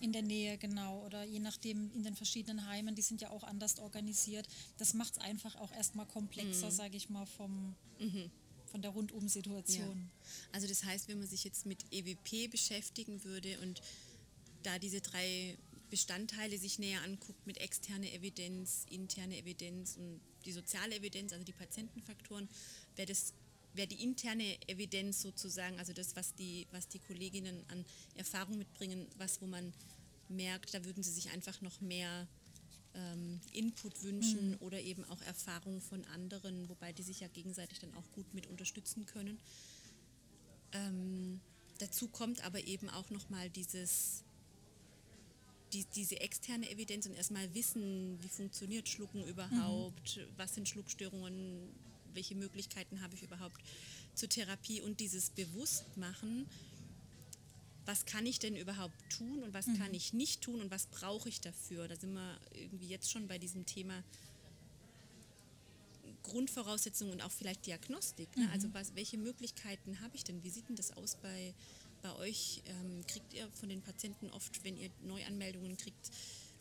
in 0.00 0.12
der 0.12 0.22
Nähe, 0.22 0.58
genau. 0.58 1.04
Oder 1.06 1.22
je 1.24 1.38
nachdem 1.38 1.92
in 1.94 2.02
den 2.02 2.16
verschiedenen 2.16 2.66
Heimen, 2.66 2.96
die 2.96 3.02
sind 3.02 3.20
ja 3.20 3.30
auch 3.30 3.44
anders 3.44 3.78
organisiert. 3.78 4.48
Das 4.78 4.94
macht 4.94 5.12
es 5.12 5.18
einfach 5.18 5.54
auch 5.56 5.70
erstmal 5.72 6.06
komplexer, 6.06 6.66
mhm. 6.66 6.74
sage 6.74 6.96
ich 6.96 7.08
mal, 7.08 7.24
vom, 7.24 7.76
mhm. 8.00 8.30
von 8.66 8.82
der 8.82 8.90
Rundum-Situation. 8.90 10.10
Ja. 10.10 10.30
Also 10.50 10.66
das 10.66 10.82
heißt, 10.82 11.06
wenn 11.06 11.20
man 11.20 11.28
sich 11.28 11.44
jetzt 11.44 11.66
mit 11.66 11.84
EWP 11.92 12.50
beschäftigen 12.50 13.22
würde 13.22 13.60
und 13.60 13.80
da 14.64 14.80
diese 14.80 15.00
drei 15.00 15.56
Bestandteile 15.92 16.56
sich 16.56 16.78
näher 16.78 17.02
anguckt 17.02 17.46
mit 17.46 17.58
externe 17.58 18.10
Evidenz, 18.14 18.86
interne 18.88 19.36
Evidenz 19.36 19.98
und 19.98 20.22
die 20.46 20.52
soziale 20.52 20.96
Evidenz, 20.96 21.34
also 21.34 21.44
die 21.44 21.52
Patientenfaktoren, 21.52 22.48
wäre 22.96 23.08
das 23.08 23.34
wäre 23.74 23.88
die 23.88 24.02
interne 24.02 24.56
Evidenz 24.68 25.20
sozusagen, 25.20 25.78
also 25.78 25.92
das, 25.92 26.16
was 26.16 26.34
die, 26.34 26.66
was 26.70 26.88
die 26.88 26.98
Kolleginnen 26.98 27.62
an 27.68 27.84
Erfahrung 28.14 28.56
mitbringen, 28.56 29.06
was 29.18 29.42
wo 29.42 29.46
man 29.46 29.74
merkt, 30.30 30.72
da 30.72 30.82
würden 30.86 31.02
sie 31.02 31.12
sich 31.12 31.28
einfach 31.30 31.60
noch 31.60 31.78
mehr 31.82 32.26
ähm, 32.94 33.38
Input 33.52 34.02
wünschen 34.02 34.52
mhm. 34.52 34.56
oder 34.60 34.80
eben 34.80 35.04
auch 35.10 35.20
Erfahrung 35.20 35.82
von 35.82 36.06
anderen, 36.06 36.70
wobei 36.70 36.94
die 36.94 37.02
sich 37.02 37.20
ja 37.20 37.28
gegenseitig 37.28 37.80
dann 37.80 37.92
auch 37.96 38.10
gut 38.12 38.32
mit 38.32 38.46
unterstützen 38.46 39.04
können. 39.04 39.38
Ähm, 40.72 41.40
dazu 41.80 42.08
kommt 42.08 42.42
aber 42.46 42.66
eben 42.66 42.88
auch 42.88 43.10
nochmal 43.10 43.50
dieses, 43.50 44.24
die, 45.72 45.84
diese 45.94 46.20
externe 46.20 46.70
Evidenz 46.70 47.06
und 47.06 47.14
erstmal 47.14 47.52
wissen, 47.54 48.18
wie 48.22 48.28
funktioniert 48.28 48.88
Schlucken 48.88 49.24
überhaupt, 49.24 50.16
mhm. 50.16 50.22
was 50.36 50.54
sind 50.54 50.68
Schluckstörungen, 50.68 51.68
welche 52.14 52.34
Möglichkeiten 52.34 53.00
habe 53.00 53.14
ich 53.14 53.22
überhaupt 53.22 53.60
zur 54.14 54.28
Therapie 54.28 54.80
und 54.82 55.00
dieses 55.00 55.30
Bewusstmachen, 55.30 56.46
was 57.86 58.04
kann 58.04 58.26
ich 58.26 58.38
denn 58.38 58.56
überhaupt 58.56 58.94
tun 59.10 59.42
und 59.42 59.54
was 59.54 59.66
mhm. 59.66 59.78
kann 59.78 59.94
ich 59.94 60.12
nicht 60.12 60.42
tun 60.42 60.60
und 60.60 60.70
was 60.70 60.86
brauche 60.86 61.28
ich 61.28 61.40
dafür. 61.40 61.88
Da 61.88 61.96
sind 61.96 62.12
wir 62.12 62.38
irgendwie 62.54 62.88
jetzt 62.88 63.10
schon 63.10 63.26
bei 63.26 63.38
diesem 63.38 63.66
Thema 63.66 64.04
Grundvoraussetzungen 66.22 67.14
und 67.14 67.22
auch 67.22 67.30
vielleicht 67.30 67.66
Diagnostik. 67.66 68.28
Ne? 68.36 68.48
Also 68.52 68.68
mhm. 68.68 68.74
Also 68.76 68.90
was, 68.90 68.94
welche 68.94 69.18
Möglichkeiten 69.18 70.00
habe 70.00 70.14
ich 70.14 70.24
denn? 70.24 70.42
Wie 70.44 70.50
sieht 70.50 70.68
denn 70.68 70.76
das 70.76 70.96
aus 70.96 71.16
bei, 71.16 71.54
bei 72.02 72.14
euch? 72.16 72.62
Ähm, 72.66 73.06
kriegt 73.06 73.32
ihr 73.32 73.48
von 73.52 73.68
den 73.68 73.82
Patienten 73.82 74.30
oft, 74.30 74.64
wenn 74.64 74.76
ihr 74.76 74.90
Neuanmeldungen 75.02 75.76
kriegt, 75.76 76.10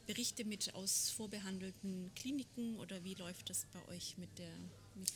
Berichte 0.08 0.46
mit 0.46 0.74
aus 0.74 1.10
vorbehandelten 1.10 2.12
Kliniken 2.16 2.78
oder 2.78 3.04
wie 3.04 3.14
läuft 3.14 3.50
das 3.50 3.66
bei 3.72 3.86
euch 3.94 4.18
mit 4.18 4.38
der 4.40 4.52
mit 4.96 5.12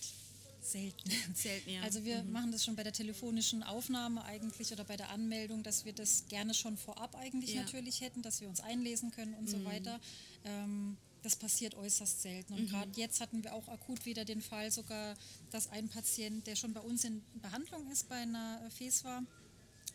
Selten. 0.65 1.11
Selten, 1.35 1.69
ja. 1.69 1.81
Also 1.81 2.03
wir 2.03 2.23
mhm. 2.23 2.31
machen 2.31 2.51
das 2.51 2.65
schon 2.65 2.75
bei 2.75 2.83
der 2.83 2.93
telefonischen 2.93 3.63
Aufnahme 3.63 4.23
eigentlich 4.25 4.71
oder 4.71 4.83
bei 4.83 4.97
der 4.97 5.09
Anmeldung, 5.09 5.63
dass 5.63 5.85
wir 5.85 5.93
das 5.93 6.25
gerne 6.27 6.53
schon 6.53 6.77
vorab 6.77 7.15
eigentlich 7.15 7.53
ja. 7.53 7.61
natürlich 7.61 8.01
hätten, 8.01 8.21
dass 8.21 8.41
wir 8.41 8.49
uns 8.49 8.59
einlesen 8.59 9.11
können 9.11 9.35
und 9.35 9.45
mhm. 9.45 9.49
so 9.49 9.65
weiter. 9.65 9.99
Ähm, 10.43 10.97
das 11.21 11.35
passiert 11.35 11.75
äußerst 11.75 12.21
selten. 12.21 12.53
Und 12.53 12.63
mhm. 12.63 12.67
gerade 12.67 12.91
jetzt 12.95 13.19
hatten 13.21 13.43
wir 13.43 13.53
auch 13.53 13.67
akut 13.67 14.05
wieder 14.05 14.25
den 14.25 14.41
Fall 14.41 14.71
sogar, 14.71 15.15
dass 15.51 15.71
ein 15.71 15.89
Patient, 15.89 16.45
der 16.45 16.55
schon 16.55 16.73
bei 16.73 16.81
uns 16.81 17.03
in 17.03 17.23
Behandlung 17.41 17.89
ist 17.91 18.09
bei 18.09 18.17
einer 18.17 18.61
FESWA, 18.71 19.23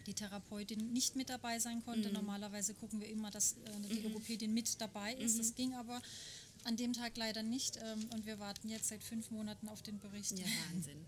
die 0.06 0.14
Therapeutin 0.14 0.92
nicht 0.92 1.16
mit 1.16 1.28
dabei 1.28 1.58
sein 1.58 1.82
konnte. 1.84 2.08
Mhm. 2.08 2.14
Normalerweise 2.14 2.74
gucken 2.74 3.00
wir 3.00 3.08
immer, 3.08 3.30
dass 3.30 3.52
äh, 3.52 3.56
die 3.88 4.00
mhm. 4.00 4.04
Logopädin 4.04 4.52
mit 4.52 4.80
dabei 4.80 5.14
ist. 5.14 5.38
Das 5.38 5.50
mhm. 5.50 5.54
ging 5.54 5.74
aber 5.74 6.00
an 6.64 6.76
dem 6.76 6.92
Tag 6.92 7.16
leider 7.16 7.42
nicht 7.42 7.78
ähm, 7.78 8.08
und 8.12 8.26
wir 8.26 8.38
warten 8.38 8.68
jetzt 8.68 8.88
seit 8.88 9.02
fünf 9.02 9.30
Monaten 9.30 9.68
auf 9.68 9.82
den 9.82 9.98
Bericht. 9.98 10.38
Ja, 10.38 10.46
Wahnsinn. 10.72 11.06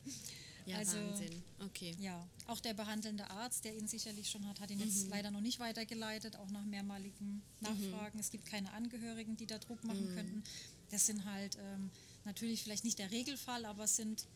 Ja, 0.66 0.78
also, 0.78 0.96
Wahnsinn. 0.96 1.42
Okay. 1.58 1.96
Ja, 1.98 2.26
auch 2.46 2.60
der 2.60 2.74
behandelnde 2.74 3.28
Arzt, 3.30 3.64
der 3.64 3.76
ihn 3.76 3.88
sicherlich 3.88 4.30
schon 4.30 4.46
hat, 4.48 4.60
hat 4.60 4.70
ihn 4.70 4.78
mhm. 4.78 4.84
jetzt 4.84 5.08
leider 5.08 5.30
noch 5.30 5.40
nicht 5.40 5.58
weitergeleitet, 5.58 6.36
auch 6.36 6.50
nach 6.50 6.64
mehrmaligen 6.64 7.42
Nachfragen. 7.60 8.16
Mhm. 8.16 8.20
Es 8.20 8.30
gibt 8.30 8.46
keine 8.46 8.72
Angehörigen, 8.72 9.36
die 9.36 9.46
da 9.46 9.58
Druck 9.58 9.82
machen 9.84 10.10
mhm. 10.10 10.14
könnten. 10.14 10.42
Das 10.90 11.06
sind 11.06 11.24
halt 11.24 11.56
ähm, 11.60 11.90
natürlich 12.24 12.62
vielleicht 12.62 12.84
nicht 12.84 12.98
der 12.98 13.10
Regelfall, 13.10 13.64
aber 13.64 13.84
es 13.84 13.96
sind 13.96 14.26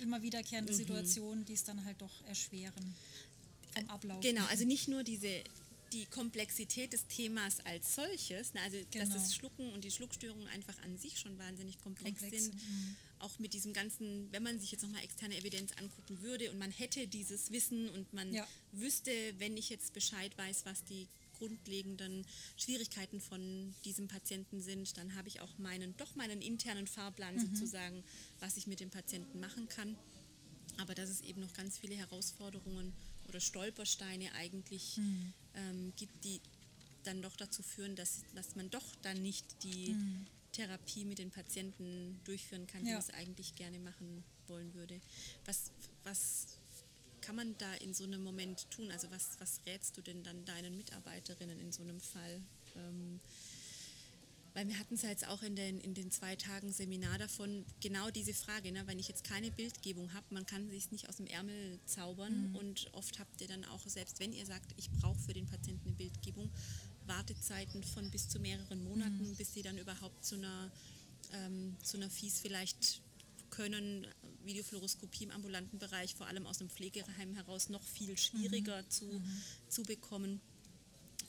immer 0.00 0.22
wiederkehrende 0.22 0.72
mhm. 0.72 0.76
Situationen, 0.76 1.44
die 1.44 1.54
es 1.54 1.64
dann 1.64 1.84
halt 1.84 2.00
doch 2.02 2.24
erschweren 2.26 2.94
vom 3.74 3.90
Ablauf. 3.90 4.20
Genau, 4.20 4.44
also 4.46 4.64
nicht 4.64 4.88
nur 4.88 5.02
diese 5.02 5.42
die 5.92 6.06
Komplexität 6.06 6.92
des 6.92 7.06
Themas 7.06 7.60
als 7.60 7.94
solches, 7.94 8.54
ne, 8.54 8.60
also 8.62 8.78
genau. 8.90 9.04
dass 9.04 9.14
das 9.14 9.34
Schlucken 9.34 9.72
und 9.72 9.84
die 9.84 9.90
Schluckstörungen 9.90 10.48
einfach 10.48 10.78
an 10.82 10.96
sich 10.96 11.18
schon 11.18 11.38
wahnsinnig 11.38 11.78
komplex, 11.80 12.20
komplex 12.20 12.44
sind, 12.44 12.54
mhm. 12.54 12.96
auch 13.18 13.38
mit 13.38 13.52
diesem 13.52 13.72
ganzen, 13.72 14.28
wenn 14.32 14.42
man 14.42 14.58
sich 14.58 14.72
jetzt 14.72 14.82
nochmal 14.82 15.04
externe 15.04 15.36
Evidenz 15.36 15.72
angucken 15.72 16.22
würde 16.22 16.50
und 16.50 16.58
man 16.58 16.70
hätte 16.70 17.06
dieses 17.06 17.50
Wissen 17.50 17.88
und 17.90 18.12
man 18.12 18.32
ja. 18.32 18.46
wüsste, 18.72 19.10
wenn 19.38 19.56
ich 19.56 19.68
jetzt 19.68 19.92
Bescheid 19.92 20.36
weiß, 20.38 20.64
was 20.64 20.84
die 20.84 21.08
grundlegenden 21.38 22.24
Schwierigkeiten 22.56 23.20
von 23.20 23.74
diesem 23.84 24.06
Patienten 24.06 24.60
sind, 24.60 24.96
dann 24.96 25.14
habe 25.16 25.28
ich 25.28 25.40
auch 25.40 25.58
meinen, 25.58 25.96
doch 25.96 26.14
meinen 26.14 26.40
internen 26.40 26.86
Fahrplan 26.86 27.34
mhm. 27.34 27.40
sozusagen, 27.40 28.04
was 28.40 28.56
ich 28.56 28.66
mit 28.66 28.80
dem 28.80 28.90
Patienten 28.90 29.40
machen 29.40 29.68
kann. 29.68 29.96
Aber 30.78 30.94
dass 30.94 31.10
es 31.10 31.20
eben 31.20 31.40
noch 31.40 31.52
ganz 31.52 31.78
viele 31.78 31.96
Herausforderungen 31.96 32.94
oder 33.28 33.40
Stolpersteine 33.40 34.32
eigentlich 34.34 34.96
mhm. 34.98 35.32
ähm, 35.54 35.92
gibt, 35.96 36.24
die 36.24 36.40
dann 37.04 37.20
doch 37.22 37.36
dazu 37.36 37.62
führen, 37.62 37.96
dass, 37.96 38.22
dass 38.34 38.54
man 38.54 38.70
doch 38.70 38.84
dann 39.02 39.22
nicht 39.22 39.44
die, 39.62 39.94
mhm. 39.94 40.26
Therapie 40.52 41.04
mit 41.04 41.18
den 41.18 41.30
Patienten 41.30 42.20
durchführen 42.24 42.66
kann, 42.66 42.84
die 42.84 42.90
Ja. 42.90 42.98
es 42.98 43.10
eigentlich 43.10 43.54
gerne 43.54 43.78
machen 43.78 44.22
wollen 44.46 44.72
würde. 44.74 45.00
Was, 45.46 45.70
was 46.04 46.58
kann 47.20 47.36
man 47.36 47.56
da 47.58 47.74
in 47.74 47.94
so 47.94 48.04
einem 48.04 48.22
Moment 48.22 48.70
tun? 48.70 48.90
Also 48.90 49.10
was, 49.10 49.40
was 49.40 49.60
rätst 49.66 49.96
du 49.96 50.02
denn 50.02 50.22
dann 50.22 50.44
deinen 50.44 50.76
Mitarbeiterinnen 50.76 51.58
in 51.58 51.72
so 51.72 51.82
einem 51.82 52.00
Fall? 52.00 52.42
Ähm, 52.76 53.20
weil 54.54 54.68
wir 54.68 54.78
hatten 54.78 54.94
es 54.94 55.02
ja 55.02 55.08
jetzt 55.08 55.26
auch 55.26 55.42
in 55.42 55.56
den, 55.56 55.80
in 55.80 55.94
den 55.94 56.10
zwei 56.10 56.36
Tagen 56.36 56.72
Seminar 56.72 57.18
davon, 57.18 57.64
genau 57.80 58.10
diese 58.10 58.34
Frage, 58.34 58.70
ne? 58.72 58.86
wenn 58.86 58.98
ich 58.98 59.08
jetzt 59.08 59.24
keine 59.24 59.50
Bildgebung 59.50 60.12
habe, 60.12 60.26
man 60.30 60.44
kann 60.44 60.68
sich 60.68 60.90
nicht 60.90 61.08
aus 61.08 61.16
dem 61.16 61.26
Ärmel 61.26 61.78
zaubern 61.86 62.54
und 62.54 62.90
oft 62.92 63.18
habt 63.18 63.40
ihr 63.40 63.48
dann 63.48 63.64
auch, 63.66 63.80
selbst 63.86 64.20
wenn 64.20 64.32
ihr 64.32 64.44
sagt, 64.44 64.74
ich 64.76 64.90
brauche 64.90 65.18
für 65.18 65.32
den 65.32 65.46
Patienten 65.46 65.88
eine 65.88 65.96
Bildgebung, 65.96 66.50
Wartezeiten 67.06 67.82
von 67.82 68.10
bis 68.10 68.28
zu 68.28 68.38
mehreren 68.38 68.84
Monaten, 68.84 69.34
bis 69.36 69.54
sie 69.54 69.62
dann 69.62 69.78
überhaupt 69.78 70.24
zu 70.24 70.36
einer, 70.36 70.70
ähm, 71.32 71.76
zu 71.82 71.96
einer 71.96 72.10
Fies 72.10 72.40
vielleicht 72.40 73.00
können, 73.50 74.06
Videofluoroskopie 74.44 75.24
im 75.24 75.30
ambulanten 75.30 75.78
Bereich, 75.78 76.14
vor 76.14 76.26
allem 76.26 76.46
aus 76.46 76.58
dem 76.58 76.68
Pflegeheim 76.68 77.34
heraus, 77.34 77.68
noch 77.68 77.82
viel 77.82 78.16
schwieriger 78.18 78.88
zu, 78.88 79.22
zu 79.68 79.82
bekommen. 79.82 80.40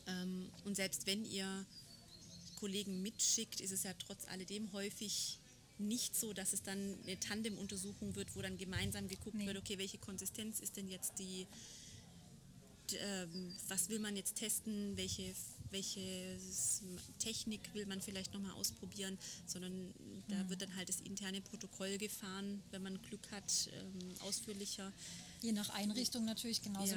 Ähm, 0.08 0.50
und 0.66 0.76
selbst 0.76 1.06
wenn 1.06 1.26
ihr 1.26 1.66
Kollegen 2.64 3.02
mitschickt, 3.02 3.60
ist 3.60 3.74
es 3.74 3.84
ja 3.84 3.92
trotz 4.00 4.26
alledem 4.30 4.72
häufig 4.72 5.38
nicht 5.80 6.16
so, 6.16 6.32
dass 6.32 6.54
es 6.54 6.62
dann 6.62 6.98
eine 7.04 7.20
Tandem-Untersuchung 7.20 8.16
wird, 8.16 8.34
wo 8.38 8.42
dann 8.42 8.58
gemeinsam 8.58 9.10
geguckt 9.10 9.36
Nee. 9.36 9.46
wird, 9.48 9.58
okay, 9.58 9.78
welche 9.78 9.98
Konsistenz 9.98 10.62
ist 10.62 10.78
denn 10.78 10.88
jetzt 10.88 11.20
die, 11.20 11.46
ähm, 12.94 13.54
was 13.68 13.90
will 13.90 14.00
man 14.00 14.16
jetzt 14.16 14.36
testen, 14.36 14.96
welche, 14.96 15.36
welche 15.72 16.38
Technik 17.20 17.60
will 17.74 17.86
man 17.86 18.00
vielleicht 18.00 18.34
nochmal 18.34 18.54
ausprobieren, 18.54 19.18
sondern 19.46 19.94
da 20.30 20.48
wird 20.50 20.62
dann 20.62 20.74
halt 20.78 20.88
das 20.88 21.02
interne 21.02 21.42
Protokoll 21.42 21.98
gefahren, 21.98 22.64
wenn 22.72 22.82
man 22.82 23.02
Glück 23.02 23.30
hat, 23.32 23.70
ähm, 23.74 24.14
ausführlicher. 24.22 24.94
Je 25.42 25.52
nach 25.52 25.70
Einrichtung 25.72 26.24
natürlich 26.24 26.62
genauso. 26.62 26.94
Ja. 26.94 26.96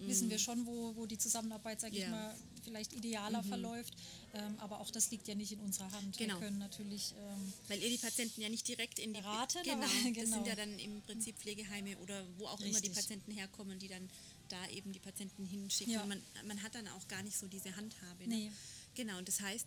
Mhm. 0.00 0.08
Wissen 0.08 0.30
wir 0.30 0.38
schon, 0.38 0.66
wo, 0.66 0.94
wo 0.96 1.06
die 1.06 1.18
Zusammenarbeit, 1.18 1.80
sage. 1.80 1.94
Mhm. 1.96 2.02
ich 2.02 2.08
mal, 2.08 2.34
vielleicht 2.64 2.92
idealer 2.94 3.42
verläuft. 3.42 3.94
Ähm, 4.34 4.56
aber 4.58 4.80
auch 4.80 4.90
das 4.90 5.10
liegt 5.10 5.28
ja 5.28 5.34
nicht 5.34 5.52
in 5.52 5.60
unserer 5.60 5.90
Hand. 5.92 6.16
Genau. 6.16 6.34
Wir 6.34 6.40
können 6.46 6.58
natürlich 6.58 7.12
ähm, 7.16 7.52
Weil 7.68 7.80
ihr 7.82 7.90
die 7.90 7.98
Patienten 7.98 8.40
ja 8.40 8.48
nicht 8.48 8.66
direkt 8.66 8.98
in 8.98 9.12
die 9.14 9.20
Beraten, 9.20 9.58
genau, 9.62 9.76
aber- 9.76 9.86
das 10.04 10.12
genau. 10.14 10.36
sind 10.36 10.46
ja 10.46 10.54
dann 10.56 10.78
im 10.78 11.00
Prinzip 11.02 11.36
Pflegeheime 11.38 11.96
oder 11.98 12.24
wo 12.38 12.46
auch 12.46 12.58
immer 12.60 12.68
die 12.80 12.88
Richtig. 12.88 12.94
Patienten 12.94 13.30
herkommen, 13.32 13.78
die 13.78 13.88
dann 13.88 14.08
da 14.48 14.68
eben 14.70 14.92
die 14.92 14.98
Patienten 14.98 15.44
hinschicken. 15.46 15.94
Ja. 15.94 16.04
Man, 16.06 16.20
man 16.46 16.62
hat 16.62 16.74
dann 16.74 16.88
auch 16.88 17.06
gar 17.08 17.22
nicht 17.22 17.36
so 17.36 17.46
diese 17.46 17.76
Handhabe. 17.76 18.26
Ne? 18.26 18.34
Nee. 18.36 18.52
Genau, 18.94 19.18
und 19.18 19.28
das 19.28 19.40
heißt, 19.40 19.66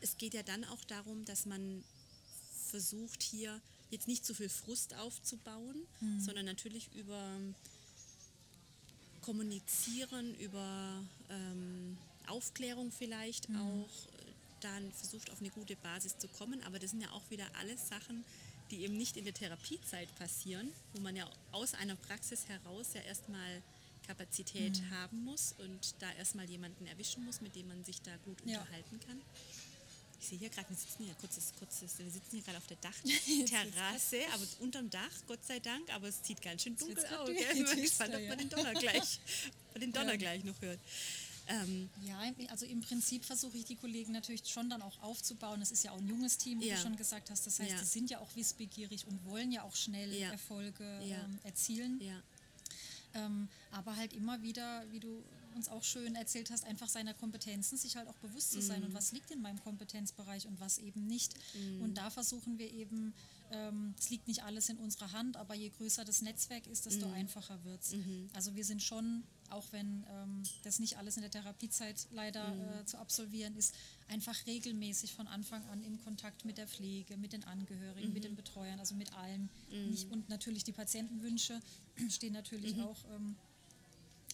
es 0.00 0.16
geht 0.18 0.34
ja 0.34 0.42
dann 0.42 0.64
auch 0.64 0.82
darum, 0.84 1.24
dass 1.24 1.46
man 1.46 1.84
versucht 2.70 3.22
hier 3.22 3.60
jetzt 3.90 4.06
nicht 4.08 4.24
zu 4.24 4.34
viel 4.34 4.48
Frust 4.48 4.94
aufzubauen, 4.94 5.86
Mhm. 6.00 6.20
sondern 6.20 6.46
natürlich 6.46 6.92
über 6.94 7.36
Kommunizieren, 9.22 10.34
über 10.36 11.02
ähm, 11.28 11.96
Aufklärung 12.28 12.90
vielleicht 12.92 13.48
Mhm. 13.48 13.56
auch 13.56 14.06
äh, 14.06 14.32
dann 14.60 14.92
versucht 14.92 15.30
auf 15.30 15.40
eine 15.40 15.50
gute 15.50 15.76
Basis 15.76 16.18
zu 16.18 16.28
kommen. 16.28 16.62
Aber 16.64 16.78
das 16.78 16.90
sind 16.90 17.00
ja 17.02 17.10
auch 17.12 17.22
wieder 17.30 17.46
alles 17.58 17.88
Sachen, 17.88 18.24
die 18.70 18.82
eben 18.84 18.96
nicht 18.96 19.16
in 19.16 19.24
der 19.24 19.34
Therapiezeit 19.34 20.14
passieren, 20.16 20.70
wo 20.94 21.00
man 21.00 21.16
ja 21.16 21.28
aus 21.52 21.74
einer 21.74 21.96
Praxis 21.96 22.46
heraus 22.48 22.88
ja 22.94 23.00
erstmal 23.02 23.62
Kapazität 24.06 24.80
Mhm. 24.80 24.90
haben 24.90 25.24
muss 25.24 25.54
und 25.58 25.94
da 26.00 26.10
erstmal 26.12 26.48
jemanden 26.48 26.86
erwischen 26.86 27.24
muss, 27.24 27.40
mit 27.40 27.54
dem 27.56 27.68
man 27.68 27.84
sich 27.84 28.00
da 28.02 28.16
gut 28.24 28.38
Ja. 28.44 28.58
unterhalten 28.60 29.00
kann. 29.00 29.20
Ich 30.20 30.28
sehe 30.28 30.38
hier 30.38 30.50
gerade, 30.50 30.68
wir 30.68 30.76
sitzen 30.76 31.04
hier 31.04 31.14
kurzes, 31.14 31.52
kurzes, 31.58 31.98
wir 31.98 32.10
sitzen 32.10 32.30
hier 32.32 32.42
gerade 32.42 32.58
auf 32.58 32.66
der 32.66 32.76
Dachterrasse, 32.82 34.18
aber 34.32 34.44
unterm 34.60 34.90
Dach, 34.90 35.10
Gott 35.26 35.44
sei 35.46 35.58
Dank, 35.60 35.88
aber 35.94 36.08
es 36.08 36.18
sieht 36.24 36.42
ganz 36.42 36.62
schön 36.62 36.76
dunkel 36.76 37.04
aus. 37.06 37.26
Gell? 37.28 37.56
Ich 37.56 37.64
bin 37.70 37.82
gespannt, 37.82 38.14
ob 38.14 38.28
man 38.28 38.38
den 38.38 38.48
Donner 38.50 38.74
gleich, 38.74 39.18
den 39.80 39.92
Donner 39.92 40.12
Ja. 40.12 40.16
gleich 40.16 40.44
noch 40.44 40.60
hört. 40.60 40.78
Ähm, 41.48 41.88
Ja, 42.04 42.20
also 42.48 42.66
im 42.66 42.80
Prinzip 42.80 43.24
versuche 43.24 43.56
ich 43.56 43.64
die 43.64 43.76
Kollegen 43.76 44.12
natürlich 44.12 44.42
schon 44.46 44.68
dann 44.70 44.82
auch 44.82 45.02
aufzubauen. 45.02 45.60
Es 45.62 45.72
ist 45.72 45.82
ja 45.84 45.90
auch 45.90 45.98
ein 45.98 46.06
junges 46.06 46.36
Team, 46.38 46.60
wie 46.60 46.68
Ja. 46.68 46.76
du 46.76 46.82
schon 46.82 46.96
gesagt 46.96 47.30
hast. 47.30 47.46
Das 47.46 47.58
heißt, 47.58 47.70
Ja. 47.70 47.78
die 47.80 47.86
sind 47.86 48.10
ja 48.10 48.18
auch 48.20 48.28
wissbegierig 48.36 49.06
und 49.06 49.24
wollen 49.24 49.50
ja 49.50 49.62
auch 49.64 49.74
schnell. 49.74 50.12
Erfolge 50.12 50.84
ähm, 51.02 51.38
erzielen. 51.44 51.98
ja, 52.00 52.22
Ähm, 53.14 53.48
aber 53.72 53.96
halt 53.96 54.12
immer 54.12 54.40
wieder, 54.42 54.84
wie 54.90 55.00
du 55.00 55.22
uns 55.56 55.68
auch 55.68 55.82
schön 55.82 56.14
erzählt 56.14 56.50
hast, 56.50 56.64
einfach 56.64 56.88
seiner 56.88 57.12
Kompetenzen 57.12 57.76
sich 57.76 57.96
halt 57.96 58.06
auch 58.08 58.14
bewusst 58.18 58.52
zu 58.52 58.58
Mhm. 58.58 58.62
sein 58.62 58.84
und 58.84 58.94
was 58.94 59.10
liegt 59.12 59.30
in 59.32 59.42
meinem 59.42 59.60
Kompetenzbereich 59.60 60.46
und 60.46 60.60
was 60.60 60.78
eben 60.78 61.06
nicht. 61.08 61.34
Mhm. 61.54 61.82
Und 61.82 61.98
da 61.98 62.08
versuchen 62.10 62.58
wir 62.58 62.72
eben, 62.72 63.12
ähm, 63.50 63.94
es 63.98 64.10
liegt 64.10 64.28
nicht 64.28 64.44
alles 64.44 64.68
in 64.68 64.76
unserer 64.78 65.10
Hand, 65.12 65.36
aber 65.36 65.54
je 65.54 65.70
größer 65.70 66.04
das 66.04 66.22
Netzwerk 66.22 66.66
ist, 66.68 66.86
desto 66.86 67.08
Mhm. 67.08 67.14
einfacher 67.14 67.62
wird 67.64 67.82
es. 67.82 67.94
Also 68.34 68.54
wir 68.54 68.64
sind 68.64 68.80
schon, 68.82 69.24
auch 69.52 69.64
wenn 69.72 70.04
ähm, 70.08 70.42
das 70.62 70.78
nicht 70.78 70.96
alles 70.98 71.16
in 71.16 71.22
der 71.22 71.30
Therapiezeit 71.30 72.06
leider 72.12 72.54
Mhm. 72.54 72.80
äh, 72.80 72.84
zu 72.86 72.98
absolvieren 72.98 73.56
ist, 73.56 73.74
einfach 74.08 74.46
regelmäßig 74.46 75.12
von 75.14 75.26
Anfang 75.28 75.64
an 75.68 75.82
im 75.84 76.02
Kontakt 76.04 76.44
mit 76.44 76.58
der 76.58 76.66
Pflege, 76.68 77.16
mit 77.16 77.32
den 77.32 77.44
Angehörigen, 77.44 78.08
Mhm. 78.08 78.14
mit 78.14 78.24
den 78.24 78.36
Betreuern, 78.36 78.78
also 78.80 78.94
mit 78.94 79.12
allen. 79.14 79.48
Nicht, 79.70 80.10
und 80.10 80.28
natürlich 80.28 80.64
die 80.64 80.72
Patientenwünsche 80.72 81.60
stehen 82.10 82.32
natürlich 82.32 82.76
Mhm. 82.76 82.82
auch 82.84 82.98
ähm, 83.14 83.36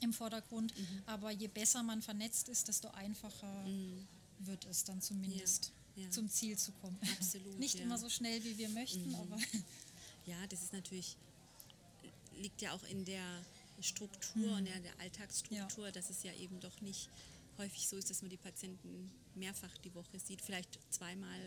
im 0.03 0.13
Vordergrund. 0.13 0.73
Aber 1.07 1.31
je 1.31 1.49
besser 1.49 1.83
man 1.83 2.03
vernetzt 2.03 2.49
ist, 2.49 2.69
desto 2.69 2.89
einfacher 2.89 3.67
wird 4.41 4.65
es 4.67 4.85
dann 4.85 5.01
zumindest 5.01 5.73
Mhm. 5.97 6.03
Ja. 6.03 6.11
zum 6.11 6.29
Ziel 6.29 6.59
zu 6.59 6.73
kommen. 6.73 6.99
Absolut, 7.19 7.59
Nicht 7.59 7.77
ja. 7.77 7.83
immer 7.85 7.97
so 7.97 8.11
schnell, 8.11 8.45
wie 8.45 8.59
wir 8.59 8.69
möchten, 8.69 9.15
aber 9.15 9.39
ja, 10.27 10.47
das 10.49 10.63
ist 10.63 10.73
natürlich, 10.75 11.17
liegt 12.43 12.61
ja 12.61 12.73
auch 12.73 12.83
in 12.85 13.07
der 13.07 13.25
Struktur 13.81 14.57
und 14.57 14.65
der, 14.65 14.81
der 14.81 14.99
Alltagsstruktur, 15.01 15.91
dass 15.93 16.11
es 16.11 16.23
ja 16.23 16.33
eben 16.35 16.61
doch 16.61 16.81
nicht 16.81 17.11
häufig 17.59 17.89
so 17.89 17.97
ist, 17.97 18.11
dass 18.11 18.23
man 18.23 18.31
die 18.31 18.37
Patienten 18.37 19.11
mehrfach 19.35 19.77
die 19.79 19.95
Woche 19.95 20.19
sieht, 20.19 20.43
vielleicht 20.43 20.79
zweimal, 20.91 21.39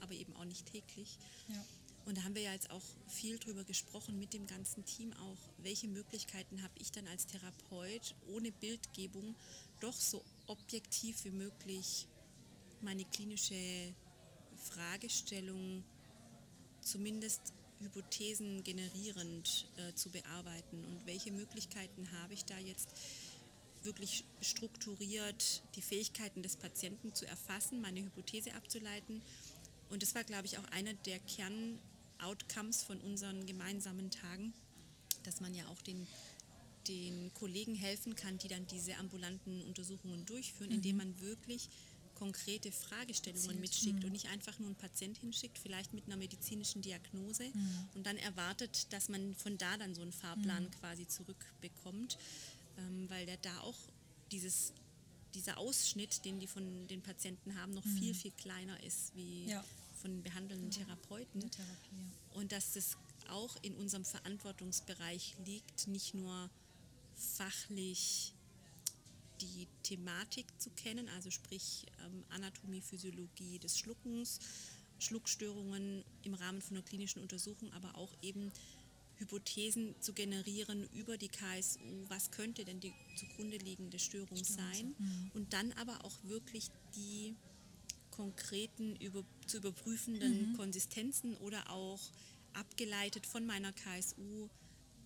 aber 0.00 0.12
eben 0.12 0.34
auch 0.36 0.44
nicht 0.44 0.66
täglich. 0.66 1.18
ja. 1.48 1.64
Und 2.06 2.16
da 2.16 2.22
haben 2.22 2.36
wir 2.36 2.42
ja 2.42 2.52
jetzt 2.52 2.70
auch 2.70 2.84
viel 3.08 3.36
drüber 3.36 3.64
gesprochen 3.64 4.16
mit 4.20 4.32
dem 4.32 4.46
ganzen 4.46 4.84
Team 4.84 5.12
auch, 5.14 5.38
welche 5.58 5.88
Möglichkeiten 5.88 6.62
habe 6.62 6.72
ich 6.78 6.92
dann 6.92 7.08
als 7.08 7.26
Therapeut 7.26 8.14
ohne 8.28 8.52
Bildgebung 8.52 9.34
doch 9.80 9.92
so 9.92 10.24
objektiv 10.46 11.24
wie 11.24 11.32
möglich 11.32 12.06
meine 12.80 13.04
klinische 13.06 13.92
Fragestellung 14.56 15.82
zumindest 16.80 17.52
Hypothesen 17.80 18.64
generierend 18.64 19.66
äh, 19.76 19.94
zu 19.94 20.10
bearbeiten 20.10 20.84
und 20.84 21.06
welche 21.06 21.32
Möglichkeiten 21.32 22.10
habe 22.22 22.34
ich 22.34 22.44
da 22.44 22.58
jetzt 22.58 22.88
wirklich 23.86 24.24
strukturiert 24.42 25.62
die 25.76 25.82
Fähigkeiten 25.82 26.42
des 26.42 26.56
Patienten 26.56 27.14
zu 27.14 27.26
erfassen, 27.26 27.80
meine 27.80 28.00
Hypothese 28.00 28.54
abzuleiten. 28.54 29.22
Und 29.88 30.02
das 30.02 30.14
war, 30.14 30.24
glaube 30.24 30.46
ich, 30.46 30.58
auch 30.58 30.64
einer 30.72 30.92
der 30.92 31.18
Kern-Outcomes 31.20 32.82
von 32.82 33.00
unseren 33.00 33.46
gemeinsamen 33.46 34.10
Tagen, 34.10 34.52
dass 35.22 35.40
man 35.40 35.54
ja 35.54 35.66
auch 35.68 35.80
den, 35.82 36.06
den 36.88 37.32
Kollegen 37.34 37.74
helfen 37.74 38.16
kann, 38.16 38.38
die 38.38 38.48
dann 38.48 38.66
diese 38.66 38.96
ambulanten 38.96 39.62
Untersuchungen 39.62 40.26
durchführen, 40.26 40.72
indem 40.72 40.96
man 40.96 41.20
wirklich 41.20 41.68
konkrete 42.16 42.72
Fragestellungen 42.72 43.60
mitschickt 43.60 44.04
und 44.04 44.10
nicht 44.12 44.26
einfach 44.28 44.58
nur 44.58 44.66
einen 44.68 44.76
Patient 44.76 45.16
hinschickt, 45.18 45.58
vielleicht 45.58 45.92
mit 45.94 46.06
einer 46.06 46.16
medizinischen 46.16 46.82
Diagnose 46.82 47.44
und 47.94 48.04
dann 48.06 48.16
erwartet, 48.16 48.92
dass 48.92 49.08
man 49.08 49.34
von 49.34 49.56
da 49.58 49.76
dann 49.76 49.94
so 49.94 50.02
einen 50.02 50.12
Fahrplan 50.12 50.70
quasi 50.80 51.06
zurückbekommt, 51.06 52.18
ähm, 52.78 53.08
weil 53.08 53.26
der 53.26 53.36
da 53.38 53.60
auch 53.60 53.76
dieses, 54.32 54.72
dieser 55.34 55.58
Ausschnitt, 55.58 56.24
den 56.24 56.40
die 56.40 56.46
von 56.48 56.86
den 56.88 57.02
Patienten 57.02 57.54
haben, 57.60 57.72
noch 57.72 57.84
viel, 57.84 58.14
viel 58.14 58.32
kleiner 58.32 58.82
ist 58.82 59.14
wie 59.14 59.46
Ja. 59.46 59.64
von 60.02 60.22
behandelnden 60.22 60.70
Therapeuten. 60.70 61.40
der 61.40 61.50
Therapie. 61.50 61.94
Ja. 62.32 62.40
Und 62.40 62.52
dass 62.52 62.74
es 62.76 62.96
auch 63.28 63.56
in 63.62 63.74
unserem 63.76 64.04
Verantwortungsbereich 64.04 65.34
liegt, 65.44 65.86
nicht 65.88 66.14
nur 66.14 66.50
fachlich 67.16 68.32
die 69.40 69.68
Thematik 69.82 70.46
zu 70.58 70.70
kennen, 70.70 71.08
also 71.10 71.30
sprich 71.30 71.86
ähm, 72.04 72.24
Anatomie, 72.30 72.80
Physiologie 72.80 73.58
des 73.58 73.78
Schluckens, 73.78 74.40
Schluckstörungen 74.98 76.04
im 76.22 76.34
Rahmen 76.34 76.62
von 76.62 76.76
einer 76.76 76.86
klinischen 76.86 77.20
Untersuchung, 77.22 77.72
aber 77.72 77.96
auch 77.96 78.14
eben 78.22 78.50
Hypothesen 79.18 79.94
zu 80.00 80.12
generieren 80.12 80.88
über 80.92 81.16
die 81.16 81.28
KSU, 81.28 81.80
was 82.08 82.30
könnte 82.30 82.64
denn 82.64 82.80
die 82.80 82.92
zugrunde 83.16 83.56
liegende 83.56 83.98
Störung 83.98 84.42
sein? 84.44 84.94
und 85.34 85.52
dann 85.52 85.72
aber 85.72 86.04
auch 86.04 86.14
wirklich 86.24 86.70
die 86.94 87.34
konkreten 88.10 88.96
über, 88.96 89.24
zu 89.46 89.58
überprüfenden 89.58 90.54
Konsistenzen 90.56 91.36
oder 91.36 91.70
auch 91.70 92.00
abgeleitet 92.54 93.26
von 93.26 93.44
meiner 93.44 93.72
KSU 93.72 94.48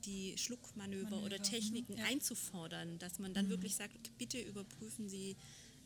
die 0.05 0.37
Schluckmanöver 0.39 1.11
Manöver, 1.11 1.27
oder 1.27 1.39
mhm, 1.39 1.43
Techniken 1.43 1.97
ja. 1.97 2.05
einzufordern, 2.05 2.99
dass 2.99 3.19
man 3.19 3.35
dann 3.35 3.49
wirklich 3.49 3.77
sagt, 3.77 4.17
bitte 4.19 4.41
überprüfen 4.41 5.09
Sie 5.09 5.37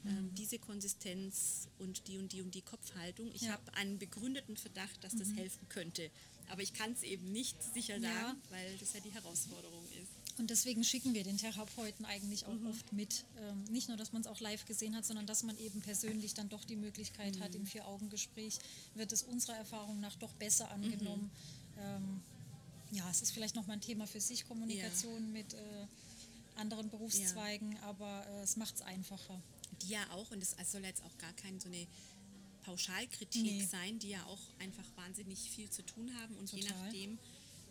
ähm, 0.07 0.35
diese 0.35 0.59
Konsistenz 0.59 1.69
und 1.79 2.09
die 2.09 2.19
und 2.19 2.33
die 2.33 2.43
und 2.43 2.55
die 2.55 2.63
Kopfhaltung. 2.63 3.31
Ich 3.33 3.43
ja. 3.43 3.53
habe 3.53 3.75
einen 3.75 3.99
begründeten 3.99 4.57
Verdacht, 4.57 5.03
dass 5.03 5.17
das 5.17 5.29
mhm. 5.29 5.37
helfen 5.37 5.69
könnte. 5.69 6.11
Aber 6.51 6.63
ich 6.63 6.75
kann 6.75 6.93
es 6.93 7.03
eben 7.03 7.33
nicht 7.33 7.57
sicher 7.63 8.01
sagen, 8.01 8.05
ja. 8.05 8.37
weil 8.51 8.77
das 8.79 8.93
ja 8.93 9.01
die 9.01 9.13
Herausforderung 9.13 9.85
ist. 10.03 10.13
Und 10.39 10.51
deswegen 10.51 10.83
schicken 10.83 11.15
wir 11.15 11.23
den 11.23 11.39
Therapeuten 11.39 12.05
eigentlich 12.05 12.45
auch 12.47 12.55
mhm. 12.55 12.67
oft 12.67 12.93
mit. 12.93 13.25
Ähm, 13.39 13.65
nicht 13.71 13.89
nur, 13.89 13.97
dass 13.97 14.13
man 14.13 14.21
es 14.21 14.29
auch 14.29 14.41
live 14.41 14.65
gesehen 14.67 14.97
hat, 14.97 15.05
sondern 15.05 15.27
dass 15.27 15.43
man 15.43 15.57
eben 15.59 15.81
persönlich 15.81 16.35
dann 16.35 16.49
doch 16.49 16.65
die 16.65 16.77
Möglichkeit 16.77 17.37
mhm. 17.37 17.43
hat, 17.43 17.55
im 17.55 17.67
Vier-Augen-Gespräch 17.67 18.59
wird 18.95 19.13
es 19.13 19.23
unserer 19.23 19.57
Erfahrung 19.57 20.01
nach 20.01 20.17
doch 20.17 20.33
besser 20.35 20.71
angenommen. 20.71 21.31
Mhm. 21.77 21.81
Ähm, 21.81 22.21
ja, 22.95 23.09
es 23.11 23.23
ist 23.23 23.33
vielleicht 23.33 23.57
nochmal 23.57 23.77
ein 23.77 23.81
Thema 23.81 24.07
für 24.07 24.21
sich, 24.21 24.47
Kommunikation 24.47 25.27
ja. 25.27 25.33
mit 25.33 25.55
äh, 25.55 25.87
anderen 26.57 26.89
Berufszweigen, 26.91 27.73
ja. 27.73 27.83
aber 27.83 28.27
äh, 28.29 28.43
es 28.43 28.57
macht 28.57 28.77
es 28.77 28.83
einfacher. 28.83 29.41
Die 29.83 29.89
ja 29.89 30.09
auch, 30.13 30.31
und 30.31 30.43
es 30.43 30.55
soll 30.71 30.85
jetzt 30.85 31.03
auch 31.05 31.19
gar 31.19 31.33
keine 31.35 31.61
so 31.61 31.69
eine 31.69 31.87
Pauschalkritik 32.63 33.43
nee. 33.43 33.65
sein, 33.65 33.99
die 33.99 34.11
ja 34.11 34.25
auch 34.27 34.41
einfach 34.59 34.85
wahnsinnig 34.97 35.39
viel 35.39 35.69
zu 35.71 35.83
tun 35.83 36.11
haben 36.21 36.37
und 36.37 36.51
Total. 36.51 36.65
je 36.65 36.71
nachdem 36.71 37.19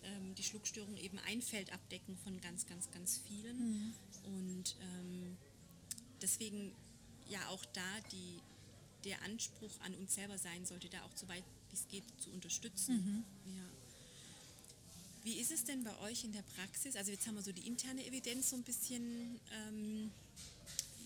ähm, 0.03 0.35
die 0.35 0.43
Schluckstörung 0.43 0.97
eben 0.97 1.17
ein 1.19 1.41
Feld 1.41 1.71
abdecken 1.73 2.17
von 2.17 2.39
ganz, 2.41 2.65
ganz, 2.65 2.91
ganz 2.91 3.19
vielen. 3.27 3.57
Mhm. 3.57 3.93
Und 4.25 4.75
ähm, 4.81 5.37
deswegen 6.21 6.73
ja 7.29 7.39
auch 7.49 7.63
da 7.73 7.99
die, 8.11 8.39
der 9.05 9.21
Anspruch 9.23 9.71
an 9.81 9.95
uns 9.95 10.15
selber 10.15 10.37
sein 10.37 10.65
sollte, 10.65 10.89
da 10.89 11.01
auch 11.03 11.15
so 11.15 11.27
weit 11.27 11.43
wie 11.69 11.75
es 11.75 11.87
geht 11.87 12.03
zu 12.21 12.29
unterstützen. 12.31 12.95
Mhm. 12.95 13.53
Ja. 13.55 13.63
Wie 15.23 15.39
ist 15.39 15.51
es 15.51 15.63
denn 15.63 15.83
bei 15.83 15.97
euch 15.99 16.25
in 16.25 16.33
der 16.33 16.41
Praxis? 16.41 16.97
Also 16.97 17.11
jetzt 17.11 17.25
haben 17.27 17.35
wir 17.35 17.41
so 17.41 17.53
die 17.53 17.65
interne 17.65 18.05
Evidenz 18.05 18.49
so 18.49 18.57
ein 18.57 18.63
bisschen 18.63 19.39
ähm, 19.51 20.11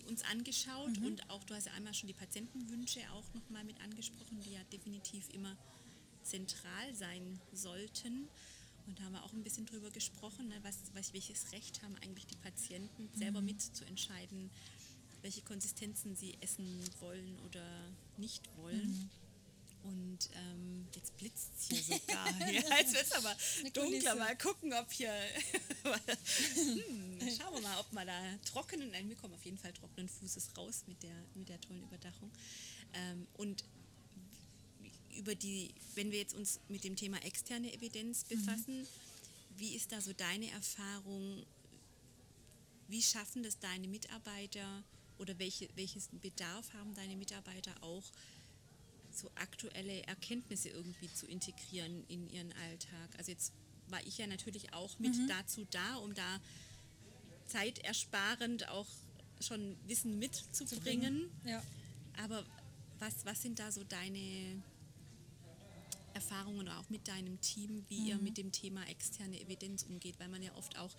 uns 0.07 0.23
angeschaut 0.23 0.99
mhm. 0.99 1.05
und 1.05 1.29
auch 1.29 1.43
du 1.43 1.53
hast 1.53 1.67
ja 1.67 1.73
einmal 1.73 1.93
schon 1.93 2.07
die 2.07 2.13
Patientenwünsche 2.13 3.01
auch 3.13 3.33
nochmal 3.35 3.63
mit 3.63 3.79
angesprochen, 3.81 4.39
die 4.41 4.53
ja 4.53 4.63
definitiv 4.71 5.29
immer 5.33 5.55
zentral 6.23 6.95
sein 6.95 7.39
sollten. 7.53 8.27
Und 8.87 8.97
da 8.97 9.03
haben 9.03 9.13
wir 9.13 9.23
auch 9.23 9.33
ein 9.33 9.43
bisschen 9.43 9.65
drüber 9.65 9.91
gesprochen, 9.91 10.47
ne, 10.47 10.55
was, 10.63 10.77
was, 10.93 11.13
welches 11.13 11.51
Recht 11.51 11.83
haben 11.83 11.95
eigentlich 11.97 12.25
die 12.25 12.37
Patienten, 12.37 13.03
mhm. 13.03 13.19
selber 13.19 13.41
mitzuentscheiden, 13.41 14.49
welche 15.21 15.41
Konsistenzen 15.41 16.15
sie 16.15 16.37
essen 16.41 16.79
wollen 16.99 17.37
oder 17.45 17.65
nicht 18.17 18.43
wollen. 18.57 18.87
Mhm. 18.87 19.09
Und 19.83 20.29
ähm, 20.33 20.87
jetzt 20.95 21.15
hier 21.67 21.83
sogar. 21.83 22.27
ja, 22.39 22.77
jetzt 22.79 22.93
wird 22.93 23.05
es 23.05 23.11
aber 23.11 23.35
dunkler. 23.73 24.15
Mal 24.15 24.37
gucken, 24.37 24.73
ob 24.73 24.91
hier. 24.91 25.11
hm, 25.83 27.19
schauen 27.37 27.53
wir 27.55 27.61
mal, 27.61 27.79
ob 27.79 27.91
man 27.93 28.07
da 28.07 28.21
trockenen. 28.45 28.91
Nein, 28.91 29.09
wir 29.09 29.15
kommen 29.15 29.33
auf 29.33 29.45
jeden 29.45 29.57
Fall 29.57 29.73
trockenen 29.73 30.09
Fußes 30.09 30.57
raus 30.57 30.83
mit 30.87 31.01
der, 31.03 31.15
mit 31.35 31.49
der 31.49 31.59
tollen 31.61 31.83
Überdachung. 31.83 32.31
Ähm, 32.93 33.27
und 33.33 33.63
über 35.17 35.35
die, 35.35 35.73
wenn 35.95 36.11
wir 36.11 36.19
jetzt 36.19 36.35
uns 36.35 36.59
mit 36.67 36.83
dem 36.83 36.95
Thema 36.95 37.17
externe 37.23 37.73
Evidenz 37.73 38.25
mhm. 38.25 38.35
befassen, 38.35 38.81
mhm. 38.81 38.87
wie 39.57 39.75
ist 39.75 39.91
da 39.91 40.01
so 40.01 40.13
deine 40.13 40.49
Erfahrung? 40.51 41.45
Wie 42.87 43.01
schaffen 43.01 43.43
das 43.43 43.59
deine 43.59 43.87
Mitarbeiter 43.87 44.83
oder 45.17 45.37
welche, 45.39 45.67
welches 45.75 46.09
Bedarf 46.11 46.73
haben 46.73 46.93
deine 46.93 47.17
Mitarbeiter 47.17 47.71
auch, 47.81 48.03
so 49.17 49.29
aktuelle 49.35 50.03
Erkenntnisse 50.03 50.69
irgendwie 50.69 51.11
zu 51.13 51.25
integrieren 51.27 52.03
in 52.07 52.29
ihren 52.29 52.51
Alltag? 52.53 53.09
Also 53.17 53.31
jetzt 53.31 53.53
war 53.87 54.05
ich 54.05 54.17
ja 54.17 54.27
natürlich 54.27 54.73
auch 54.73 54.99
mit 54.99 55.15
mhm. 55.15 55.27
dazu 55.27 55.65
da, 55.71 55.95
um 55.97 56.13
da 56.13 56.39
zeitersparend 57.45 58.67
auch 58.69 58.87
schon 59.39 59.77
Wissen 59.85 60.19
mitzubringen. 60.19 61.29
Ja. 61.45 61.63
Aber 62.23 62.43
was, 62.99 63.25
was 63.25 63.41
sind 63.41 63.59
da 63.59 63.71
so 63.71 63.83
deine 63.83 64.61
Erfahrungen 66.13 66.67
auch 66.67 66.89
mit 66.89 67.07
deinem 67.07 67.39
Team, 67.41 67.85
wie 67.89 67.99
mhm. 67.99 68.07
ihr 68.07 68.17
mit 68.17 68.37
dem 68.37 68.51
Thema 68.51 68.83
externe 68.89 69.39
Evidenz 69.39 69.83
umgeht, 69.83 70.19
weil 70.19 70.29
man 70.29 70.41
ja 70.41 70.53
oft 70.55 70.77
auch 70.77 70.91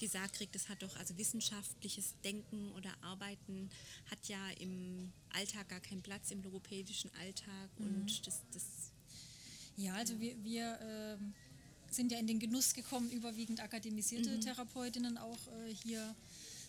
gesagt 0.00 0.34
kriegt, 0.34 0.54
das 0.54 0.68
hat 0.68 0.82
doch, 0.82 0.96
also 0.96 1.16
wissenschaftliches 1.16 2.14
Denken 2.24 2.72
oder 2.72 2.90
Arbeiten 3.02 3.70
hat 4.10 4.18
ja 4.26 4.50
im 4.58 5.12
Alltag 5.30 5.68
gar 5.68 5.80
keinen 5.80 6.02
Platz, 6.02 6.32
im 6.32 6.42
logopädischen 6.42 7.10
Alltag 7.20 7.70
mhm. 7.78 7.86
und 7.86 8.26
das, 8.26 8.40
das 8.52 8.64
ja, 9.76 9.94
also 9.94 10.14
ja. 10.14 10.20
wir, 10.20 10.44
wir 10.44 11.18
äh, 11.20 11.92
sind 11.94 12.12
ja 12.12 12.18
in 12.18 12.26
den 12.26 12.38
Genuss 12.38 12.74
gekommen, 12.74 13.10
überwiegend 13.10 13.60
akademisierte 13.60 14.30
mhm. 14.30 14.40
Therapeutinnen 14.40 15.18
auch 15.18 15.38
äh, 15.48 15.74
hier 15.84 16.14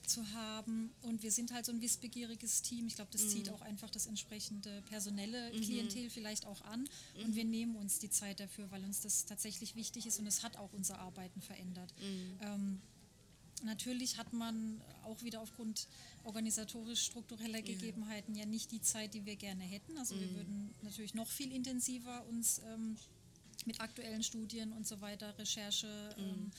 zu 0.07 0.27
haben. 0.33 0.91
Und 1.03 1.23
wir 1.23 1.31
sind 1.31 1.53
halt 1.53 1.65
so 1.65 1.71
ein 1.71 1.81
wissbegieriges 1.81 2.61
Team. 2.61 2.87
Ich 2.87 2.95
glaube, 2.95 3.11
das 3.11 3.23
mhm. 3.23 3.29
zieht 3.29 3.49
auch 3.49 3.61
einfach 3.61 3.89
das 3.89 4.07
entsprechende 4.07 4.81
personelle 4.89 5.51
mhm. 5.53 5.61
Klientel 5.61 6.09
vielleicht 6.09 6.45
auch 6.45 6.61
an. 6.61 6.81
Mhm. 7.17 7.25
Und 7.25 7.35
wir 7.35 7.45
nehmen 7.45 7.75
uns 7.75 7.99
die 7.99 8.09
Zeit 8.09 8.39
dafür, 8.39 8.69
weil 8.71 8.83
uns 8.83 9.01
das 9.01 9.25
tatsächlich 9.25 9.75
wichtig 9.75 10.05
ist 10.05 10.19
und 10.19 10.27
es 10.27 10.43
hat 10.43 10.57
auch 10.57 10.73
unser 10.73 10.99
Arbeiten 10.99 11.41
verändert. 11.41 11.93
Mhm. 11.99 12.39
Ähm, 12.41 12.81
natürlich 13.63 14.17
hat 14.17 14.33
man 14.33 14.81
auch 15.03 15.21
wieder 15.23 15.41
aufgrund 15.41 15.87
organisatorisch-struktureller 16.23 17.61
Gegebenheiten 17.61 18.35
ja 18.35 18.45
nicht 18.45 18.71
die 18.71 18.81
Zeit, 18.81 19.13
die 19.13 19.25
wir 19.25 19.35
gerne 19.35 19.63
hätten. 19.63 19.97
Also 19.97 20.19
wir 20.19 20.27
mhm. 20.27 20.35
würden 20.35 20.75
natürlich 20.81 21.13
noch 21.13 21.27
viel 21.27 21.51
intensiver 21.51 22.25
uns 22.27 22.59
ähm, 22.59 22.97
mit 23.65 23.79
aktuellen 23.81 24.23
Studien 24.23 24.73
und 24.73 24.87
so 24.87 25.01
weiter, 25.01 25.37
Recherche, 25.37 25.87
ähm, 26.17 26.25
mhm 26.25 26.51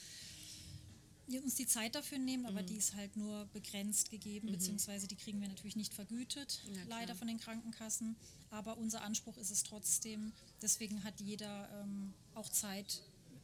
uns 1.41 1.55
die 1.55 1.67
Zeit 1.67 1.95
dafür 1.95 2.19
nehmen, 2.19 2.47
aber 2.47 2.63
mhm. 2.63 2.67
die 2.67 2.77
ist 2.77 2.95
halt 2.95 3.17
nur 3.17 3.47
begrenzt 3.53 4.11
gegeben, 4.11 4.49
mhm. 4.49 4.53
beziehungsweise 4.53 5.07
die 5.07 5.17
kriegen 5.17 5.41
wir 5.41 5.49
natürlich 5.49 5.77
nicht 5.77 5.95
vergütet, 5.95 6.63
leider 6.89 7.15
von 7.15 7.29
den 7.29 7.39
Krankenkassen. 7.39 8.17
Aber 8.51 8.77
unser 8.77 9.03
Anspruch 9.03 9.37
ist 9.39 9.51
es 9.51 9.63
trotzdem, 9.63 10.33
deswegen 10.61 11.05
hat 11.05 11.21
jeder 11.21 11.69
ähm, 11.81 12.13
auch 12.35 12.49
Zeit, 12.49 13.03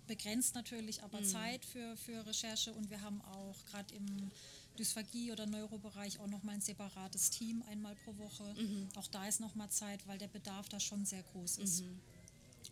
begrenzt 0.09 0.57
natürlich, 0.57 1.03
aber 1.05 1.21
mhm. 1.21 1.25
Zeit 1.25 1.65
für, 1.65 1.97
für 1.97 2.27
Recherche 2.27 2.75
und 2.75 2.91
wir 2.91 3.01
haben 3.01 3.21
auch 3.23 3.65
gerade 3.67 3.95
im 3.95 4.31
Dysphagie- 4.77 5.33
oder 5.33 5.47
Neurobereich 5.47 6.19
auch 6.19 6.27
nochmal 6.27 6.57
ein 6.57 6.61
separates 6.61 7.31
Team 7.31 7.63
einmal 7.69 7.95
pro 7.97 8.17
Woche. 8.19 8.55
Mhm. 8.55 8.89
Auch 8.97 9.07
da 9.09 9.27
ist 9.27 9.41
nochmal 9.41 9.71
Zeit, 9.71 10.07
weil 10.07 10.19
der 10.19 10.29
Bedarf 10.29 10.69
da 10.69 10.81
schon 10.81 11.05
sehr 11.05 11.23
groß 11.23 11.59
ist. 11.59 11.83
Mhm. 11.83 12.01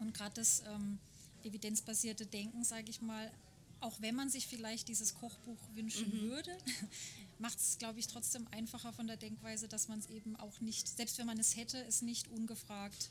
Und 0.01 0.15
gerade 0.15 0.35
das 0.35 0.63
ähm, 0.67 0.99
evidenzbasierte 1.45 2.27
Denken, 2.27 2.65
sage 2.65 2.91
ich 2.91 3.01
mal, 3.01 3.31
auch 3.81 4.01
wenn 4.01 4.15
man 4.15 4.31
sich 4.31 4.47
vielleicht 4.47 4.89
dieses 4.89 5.15
Kochbuch 5.15 5.59
wünschen 5.75 6.09
mhm. 6.13 6.31
würde, 6.31 6.57
macht 7.39 7.59
es, 7.59 7.79
glaube 7.79 7.99
ich, 7.99 8.07
trotzdem 8.07 8.47
einfacher 8.51 8.93
von 8.93 9.07
der 9.07 9.17
Denkweise, 9.17 9.69
dass 9.69 9.89
man 9.89 9.99
es 9.99 10.07
eben 10.07 10.37
auch 10.37 10.61
nicht, 10.61 10.89
selbst 10.89 11.19
wenn 11.19 11.27
man 11.27 11.39
es 11.39 11.57
hätte, 11.57 11.79
es 11.85 12.03
nicht 12.03 12.29
ungefragt 12.29 13.11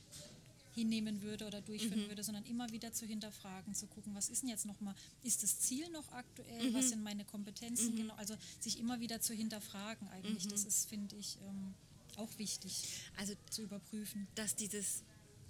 hinnehmen 0.75 1.21
würde 1.21 1.47
oder 1.47 1.61
durchführen 1.61 2.03
mhm. 2.03 2.09
würde, 2.09 2.23
sondern 2.23 2.45
immer 2.45 2.69
wieder 2.71 2.93
zu 2.93 3.05
hinterfragen, 3.05 3.73
zu 3.73 3.88
gucken, 3.88 4.13
was 4.13 4.29
ist 4.29 4.43
denn 4.43 4.49
jetzt 4.49 4.65
nochmal, 4.65 4.93
ist 5.23 5.41
das 5.41 5.59
Ziel 5.59 5.89
noch 5.89 6.11
aktuell, 6.11 6.69
mhm. 6.69 6.73
was 6.73 6.89
sind 6.89 7.01
meine 7.01 7.25
Kompetenzen, 7.25 7.93
mhm. 7.93 7.97
genau, 7.97 8.13
also 8.15 8.35
sich 8.59 8.79
immer 8.79 8.99
wieder 8.99 9.21
zu 9.21 9.33
hinterfragen 9.33 10.07
eigentlich, 10.09 10.47
das 10.47 10.63
mhm. 10.63 10.67
ist, 10.67 10.89
finde 10.89 11.15
ich, 11.15 11.38
ähm, 11.47 11.73
auch 12.17 12.38
wichtig, 12.38 12.83
also 13.17 13.33
zu 13.49 13.63
überprüfen. 13.63 14.27
Dass 14.35 14.55
dieses 14.55 15.03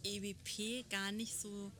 EWP 0.03 0.87
gar 0.89 1.11
nicht 1.11 1.39
so 1.39 1.71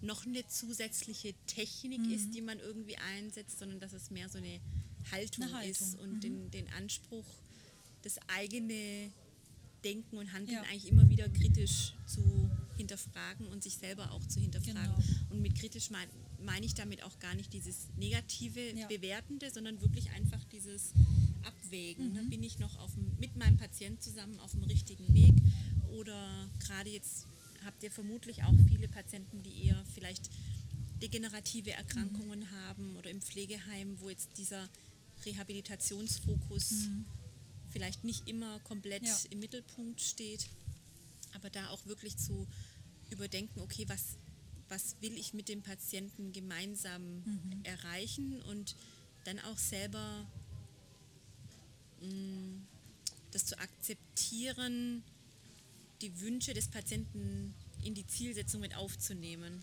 noch 0.00 0.26
eine 0.26 0.46
zusätzliche 0.46 1.34
Technik 1.46 2.00
mhm. 2.00 2.12
ist, 2.12 2.34
die 2.34 2.42
man 2.42 2.58
irgendwie 2.58 2.96
einsetzt, 2.96 3.58
sondern 3.58 3.80
dass 3.80 3.92
es 3.92 4.10
mehr 4.10 4.28
so 4.28 4.38
eine 4.38 4.60
Haltung, 5.10 5.44
eine 5.44 5.54
Haltung. 5.54 5.70
ist 5.70 5.98
und 5.98 6.14
mhm. 6.14 6.20
den, 6.20 6.50
den 6.50 6.68
Anspruch, 6.74 7.26
das 8.02 8.18
eigene 8.28 9.12
Denken 9.84 10.16
und 10.16 10.32
Handeln 10.32 10.56
ja. 10.56 10.62
eigentlich 10.62 10.88
immer 10.88 11.08
wieder 11.08 11.28
kritisch 11.28 11.94
zu 12.06 12.50
hinterfragen 12.76 13.46
und 13.46 13.62
sich 13.62 13.76
selber 13.76 14.10
auch 14.12 14.26
zu 14.26 14.40
hinterfragen. 14.40 14.94
Genau. 14.96 15.30
Und 15.30 15.40
mit 15.42 15.54
kritisch 15.54 15.90
meine 15.90 16.10
mein 16.44 16.62
ich 16.62 16.74
damit 16.74 17.02
auch 17.02 17.18
gar 17.18 17.34
nicht 17.34 17.52
dieses 17.52 17.88
negative, 17.96 18.60
ja. 18.76 18.86
bewertende, 18.86 19.50
sondern 19.50 19.80
wirklich 19.80 20.10
einfach 20.10 20.44
dieses 20.52 20.92
Abwägen. 21.42 22.12
Ne? 22.12 22.22
Mhm. 22.22 22.30
Bin 22.30 22.42
ich 22.42 22.58
noch 22.58 22.78
auf 22.78 22.92
dem, 22.94 23.16
mit 23.18 23.36
meinem 23.36 23.56
Patienten 23.56 24.00
zusammen 24.00 24.38
auf 24.40 24.52
dem 24.52 24.62
richtigen 24.64 25.12
Weg 25.14 25.34
oder 25.92 26.50
gerade 26.60 26.90
jetzt 26.90 27.26
habt 27.64 27.82
ihr 27.82 27.90
vermutlich 27.90 28.42
auch 28.44 28.54
viele 28.68 28.88
Patienten, 28.88 29.42
die 29.42 29.66
eher 29.66 29.82
vielleicht 29.94 30.30
degenerative 31.00 31.72
Erkrankungen 31.72 32.40
mhm. 32.40 32.50
haben 32.50 32.96
oder 32.96 33.10
im 33.10 33.20
Pflegeheim, 33.20 33.98
wo 34.00 34.10
jetzt 34.10 34.36
dieser 34.36 34.68
Rehabilitationsfokus 35.24 36.70
mhm. 36.70 37.04
vielleicht 37.70 38.04
nicht 38.04 38.28
immer 38.28 38.60
komplett 38.60 39.04
ja. 39.04 39.16
im 39.30 39.40
Mittelpunkt 39.40 40.00
steht, 40.00 40.48
aber 41.32 41.50
da 41.50 41.68
auch 41.70 41.86
wirklich 41.86 42.16
zu 42.16 42.46
überdenken, 43.14 43.60
okay, 43.60 43.84
was, 43.88 44.16
was 44.68 44.96
will 45.00 45.16
ich 45.16 45.34
mit 45.34 45.48
dem 45.48 45.62
Patienten 45.62 46.32
gemeinsam 46.32 47.22
mhm. 47.24 47.60
erreichen 47.64 48.42
und 48.42 48.76
dann 49.24 49.38
auch 49.40 49.58
selber 49.58 50.26
mh, 52.00 52.08
mm, 52.08 52.66
das 53.30 53.46
zu 53.46 53.58
akzeptieren, 53.58 55.02
die 56.00 56.20
Wünsche 56.20 56.54
des 56.54 56.68
Patienten 56.68 57.54
in 57.82 57.94
die 57.94 58.06
Zielsetzung 58.06 58.60
mit 58.60 58.76
aufzunehmen. 58.76 59.62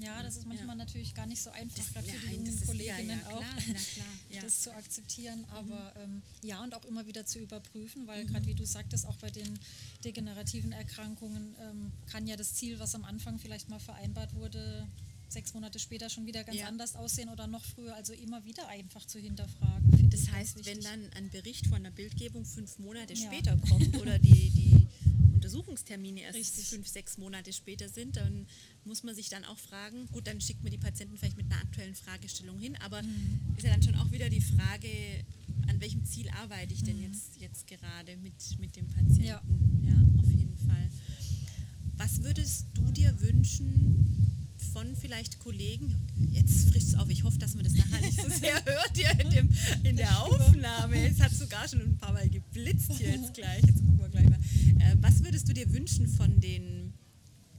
Ja, 0.00 0.22
das 0.22 0.36
ist 0.36 0.46
manchmal 0.46 0.76
ja. 0.78 0.84
natürlich 0.84 1.12
gar 1.14 1.26
nicht 1.26 1.42
so 1.42 1.50
einfach, 1.50 1.76
Das- 1.76 1.92
gerade 1.92 2.06
für 2.06 2.28
die 2.28 2.44
das 2.44 2.54
jungen 2.54 2.66
Kolleginnen 2.66 3.20
ja, 3.20 3.26
auch, 3.34 3.40
klar, 3.40 3.56
klar. 3.56 4.06
Mhm. 4.30 4.40
das 4.42 4.60
zu 4.62 4.72
akzeptieren. 4.74 5.44
Aber 5.52 5.92
ähm, 5.96 6.22
ja, 6.42 6.62
und 6.62 6.74
auch 6.74 6.84
immer 6.84 7.06
wieder 7.06 7.26
zu 7.26 7.38
überprüfen, 7.40 8.06
weil 8.06 8.24
gerade 8.26 8.46
wie 8.46 8.54
du 8.54 8.64
sagtest, 8.64 9.06
auch 9.06 9.16
bei 9.16 9.30
den 9.30 9.58
degenerativen 10.04 10.72
Erkrankungen 10.72 11.54
ähm, 11.60 11.92
kann 12.06 12.26
ja 12.26 12.36
das 12.36 12.54
Ziel, 12.54 12.78
was 12.78 12.94
am 12.94 13.04
Anfang 13.04 13.38
vielleicht 13.38 13.68
mal 13.68 13.80
vereinbart 13.80 14.34
wurde, 14.34 14.86
sechs 15.28 15.52
Monate 15.52 15.78
später 15.78 16.08
schon 16.08 16.26
wieder 16.26 16.44
ganz 16.44 16.58
Ja. 16.58 16.68
anders 16.68 16.94
aussehen 16.94 17.28
oder 17.28 17.46
noch 17.46 17.64
früher. 17.64 17.94
Also 17.96 18.12
immer 18.12 18.44
wieder 18.44 18.68
einfach 18.68 19.04
zu 19.04 19.18
hinterfragen. 19.18 20.08
Das 20.10 20.30
heißt, 20.30 20.56
wenn 20.64 20.76
wichtig. 20.78 20.84
dann 20.84 21.10
ein 21.16 21.28
Bericht 21.30 21.66
von 21.66 21.82
der 21.82 21.90
Bildgebung 21.90 22.44
fünf 22.44 22.78
Monate 22.78 23.14
Ja. 23.14 23.26
später 23.26 23.56
kommt 23.68 23.96
oder 24.00 24.18
die, 24.18 24.50
die 24.50 24.86
Untersuchungstermine 25.38 26.20
erst 26.22 26.36
Richtig. 26.36 26.66
fünf, 26.66 26.88
sechs 26.88 27.16
Monate 27.16 27.52
später 27.52 27.88
sind, 27.88 28.16
dann 28.16 28.46
muss 28.84 29.02
man 29.04 29.14
sich 29.14 29.28
dann 29.28 29.44
auch 29.44 29.58
fragen, 29.58 30.06
gut, 30.12 30.26
dann 30.26 30.40
schickt 30.40 30.62
man 30.64 30.72
die 30.72 30.78
Patienten 30.78 31.16
vielleicht 31.16 31.36
mit 31.36 31.46
einer 31.50 31.60
aktuellen 31.60 31.94
Fragestellung 31.94 32.58
hin, 32.58 32.76
aber 32.84 33.02
Mhm. 33.02 33.40
ist 33.56 33.62
ja 33.64 33.70
dann 33.70 33.82
schon 33.82 33.94
auch 33.94 34.10
wieder 34.10 34.28
die 34.28 34.40
Frage, 34.40 34.88
an 35.68 35.80
welchem 35.80 36.04
Ziel 36.04 36.28
arbeite 36.30 36.74
ich 36.74 36.82
denn 36.82 36.96
Mhm. 36.96 37.04
jetzt, 37.04 37.36
jetzt 37.40 37.66
gerade 37.68 38.16
mit, 38.16 38.34
mit 38.58 38.74
dem 38.76 38.88
Patienten? 38.88 39.22
Ja. 39.24 39.40
ja, 39.82 39.94
auf 40.20 40.30
jeden 40.32 40.56
Fall. 40.56 40.88
Was 41.96 42.22
würdest 42.22 42.66
du 42.74 42.90
dir 42.90 43.14
wünschen 43.20 44.04
von 44.72 44.94
vielleicht 44.96 45.38
Kollegen, 45.38 45.94
jetzt 46.32 46.68
frischt 46.70 46.88
es 46.88 46.94
auf, 46.94 47.08
ich 47.10 47.22
hoffe, 47.24 47.38
dass 47.38 47.54
man 47.54 47.64
das 47.64 47.72
nachher 47.74 48.00
nicht 48.00 48.20
so 48.20 48.28
sehr 48.28 48.54
hört 48.64 48.90
hier 48.96 49.10
in, 49.20 49.30
dem, 49.30 49.48
in 49.84 49.96
der 49.96 50.20
Aufnahme. 50.22 50.96
Es 51.08 51.20
hat 51.20 51.32
sogar 51.32 51.66
schon 51.68 51.80
ein 51.80 51.96
paar 51.96 52.12
Mal 52.12 52.28
geblitzt 52.28 52.92
hier 52.98 53.10
jetzt 53.12 53.34
gleich. 53.38 53.62
Jetzt 53.64 53.82
gleich 54.18 54.30
mal. 54.30 54.38
Äh, 54.80 54.96
was 55.00 55.22
würdest 55.22 55.48
du 55.48 55.52
dir 55.52 55.72
wünschen 55.72 56.08
von 56.08 56.40
den 56.40 56.94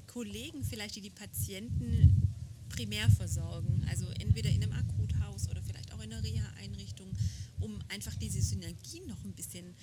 Kollegen 0.08 0.64
vielleicht, 0.64 0.96
die 0.96 1.02
die 1.02 1.10
Patienten 1.10 2.28
primär 2.70 3.10
versorgen? 3.10 3.86
Also 3.90 4.08
entweder 4.20 4.50
in 4.50 4.64
einem 4.64 4.74
Akuthaus 4.74 5.50
oder 5.50 5.62
vielleicht 5.62 5.94
auch 5.94 6.02
in 6.02 6.12
einer 6.12 6.24
Reha-Einrichtung, 6.24 7.08
um 7.60 7.80
einfach 7.90 8.16
diese 8.16 8.42
Synergien 8.42 9.08
noch 9.08 9.24
ein 9.24 9.34
bisschen 9.34 9.76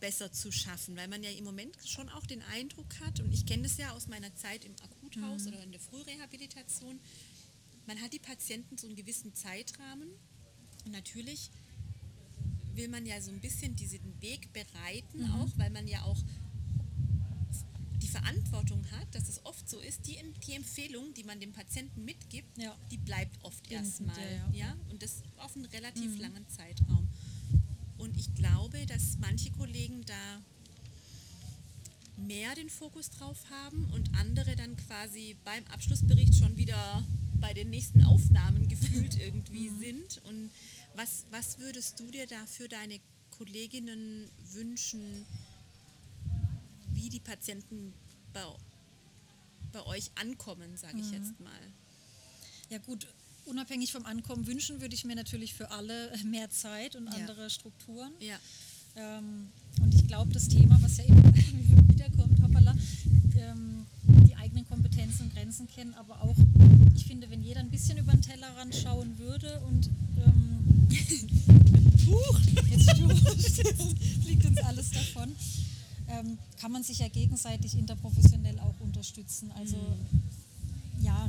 besser 0.00 0.32
zu 0.32 0.52
schaffen, 0.52 0.96
weil 0.96 1.08
man 1.08 1.22
ja 1.22 1.30
im 1.30 1.44
Moment 1.44 1.76
schon 1.86 2.08
auch 2.10 2.26
den 2.26 2.42
Eindruck 2.42 3.00
hat, 3.00 3.20
und 3.20 3.32
ich 3.32 3.46
kenne 3.46 3.62
das 3.62 3.78
ja 3.78 3.90
aus 3.92 4.06
meiner 4.06 4.34
Zeit 4.34 4.64
im 4.66 4.74
Akuthaus 4.82 5.46
oder 5.46 5.62
in 5.62 5.72
der 5.72 5.80
Frührehabilitation, 5.80 7.00
man 7.86 8.00
hat 8.00 8.12
die 8.12 8.18
Patienten 8.18 8.76
so 8.76 8.86
einen 8.86 8.96
gewissen 8.96 9.34
Zeitrahmen 9.34 10.08
und 10.84 10.92
natürlich 10.92 11.50
will 12.76 12.88
man 12.88 13.06
ja 13.06 13.20
so 13.20 13.30
ein 13.30 13.40
bisschen 13.40 13.74
diesen 13.76 14.20
Weg 14.20 14.52
bereiten, 14.52 15.30
auch 15.32 15.48
weil 15.56 15.70
man 15.70 15.86
ja 15.86 16.02
auch 16.02 16.18
die 18.02 18.08
Verantwortung 18.08 18.84
hat, 18.92 19.14
dass 19.14 19.28
es 19.28 19.44
oft 19.46 19.68
so 19.68 19.78
ist, 19.80 20.06
die, 20.06 20.16
die 20.46 20.52
Empfehlung, 20.54 21.14
die 21.14 21.24
man 21.24 21.40
dem 21.40 21.52
Patienten 21.52 22.04
mitgibt, 22.04 22.58
Ja. 22.58 22.76
die 22.90 22.98
bleibt 22.98 23.42
oft 23.44 23.70
erstmal. 23.70 24.16
ja, 24.20 24.30
Ja, 24.30 24.66
ja. 24.66 24.76
Und 24.90 25.02
das 25.02 25.22
auf 25.38 25.54
einen 25.56 25.64
relativ 25.66 26.18
langen 26.18 26.46
Zeitraum. 26.48 27.08
Und 27.98 28.16
ich 28.16 28.34
glaube, 28.34 28.84
dass 28.86 29.16
manche 29.20 29.50
Kollegen 29.52 30.04
da 30.04 30.42
mehr 32.16 32.54
den 32.54 32.68
Fokus 32.70 33.10
drauf 33.10 33.38
haben 33.50 33.84
und 33.92 34.08
andere 34.18 34.54
dann 34.56 34.76
quasi 34.76 35.36
beim 35.44 35.64
Abschlussbericht 35.72 36.34
schon 36.34 36.56
wieder 36.56 37.02
bei 37.40 37.52
den 37.54 37.70
nächsten 37.70 38.04
Aufnahmen 38.04 38.68
gefühlt 38.74 39.18
irgendwie 39.18 39.68
sind. 39.70 40.20
Und 40.24 40.50
was, 40.94 41.24
was 41.30 41.58
würdest 41.58 41.98
du 42.00 42.10
dir 42.10 42.26
da 42.26 42.46
für 42.46 42.68
deine 42.68 43.00
Kolleginnen 43.30 44.28
wünschen, 44.52 45.26
wie 46.92 47.08
die 47.08 47.20
Patienten 47.20 47.92
bei, 48.32 48.44
bei 49.72 49.84
euch 49.86 50.10
ankommen, 50.14 50.76
sage 50.76 50.98
ich 51.00 51.10
jetzt 51.10 51.38
mal? 51.40 51.50
Ja 52.70 52.78
gut, 52.78 53.06
unabhängig 53.46 53.92
vom 53.92 54.06
Ankommen 54.06 54.46
wünschen 54.46 54.80
würde 54.80 54.94
ich 54.94 55.04
mir 55.04 55.16
natürlich 55.16 55.54
für 55.54 55.70
alle 55.70 56.12
mehr 56.24 56.48
Zeit 56.50 56.96
und 56.96 57.06
Ja. 57.06 57.12
andere 57.14 57.50
Strukturen. 57.50 58.12
Ja, 58.20 58.38
Ähm, 58.96 59.48
und 59.82 59.92
ich 59.92 60.06
glaube, 60.06 60.32
das 60.32 60.46
Thema, 60.46 60.80
was 60.80 60.98
ja 60.98 61.04
immer 61.04 61.24
wiederkommt, 61.88 62.40
hoppala, 62.40 62.76
ähm, 63.36 63.84
die 64.28 64.36
eigenen 64.36 64.64
Kompetenzen 64.68 65.22
und 65.24 65.34
Grenzen 65.34 65.66
kennen, 65.66 65.94
aber 65.94 66.22
auch, 66.22 66.36
ich 66.94 67.04
finde, 67.04 67.28
wenn 67.28 67.42
jeder 67.42 67.58
ein 67.58 67.70
bisschen 67.72 67.98
über 67.98 68.12
den 68.12 68.22
Tellerrand 68.22 68.72
schauen 68.72 69.18
würde 69.18 69.58
und 69.66 69.90
ähm, 70.24 70.53
fliegt 74.22 74.44
uns 74.44 74.58
alles 74.58 74.90
davon, 74.90 75.32
ähm, 76.08 76.38
kann 76.60 76.72
man 76.72 76.82
sich 76.82 76.98
ja 76.98 77.08
gegenseitig 77.08 77.76
interprofessionell 77.76 78.58
auch 78.60 78.74
unterstützen. 78.80 79.50
Also 79.58 79.76
ja, 81.00 81.28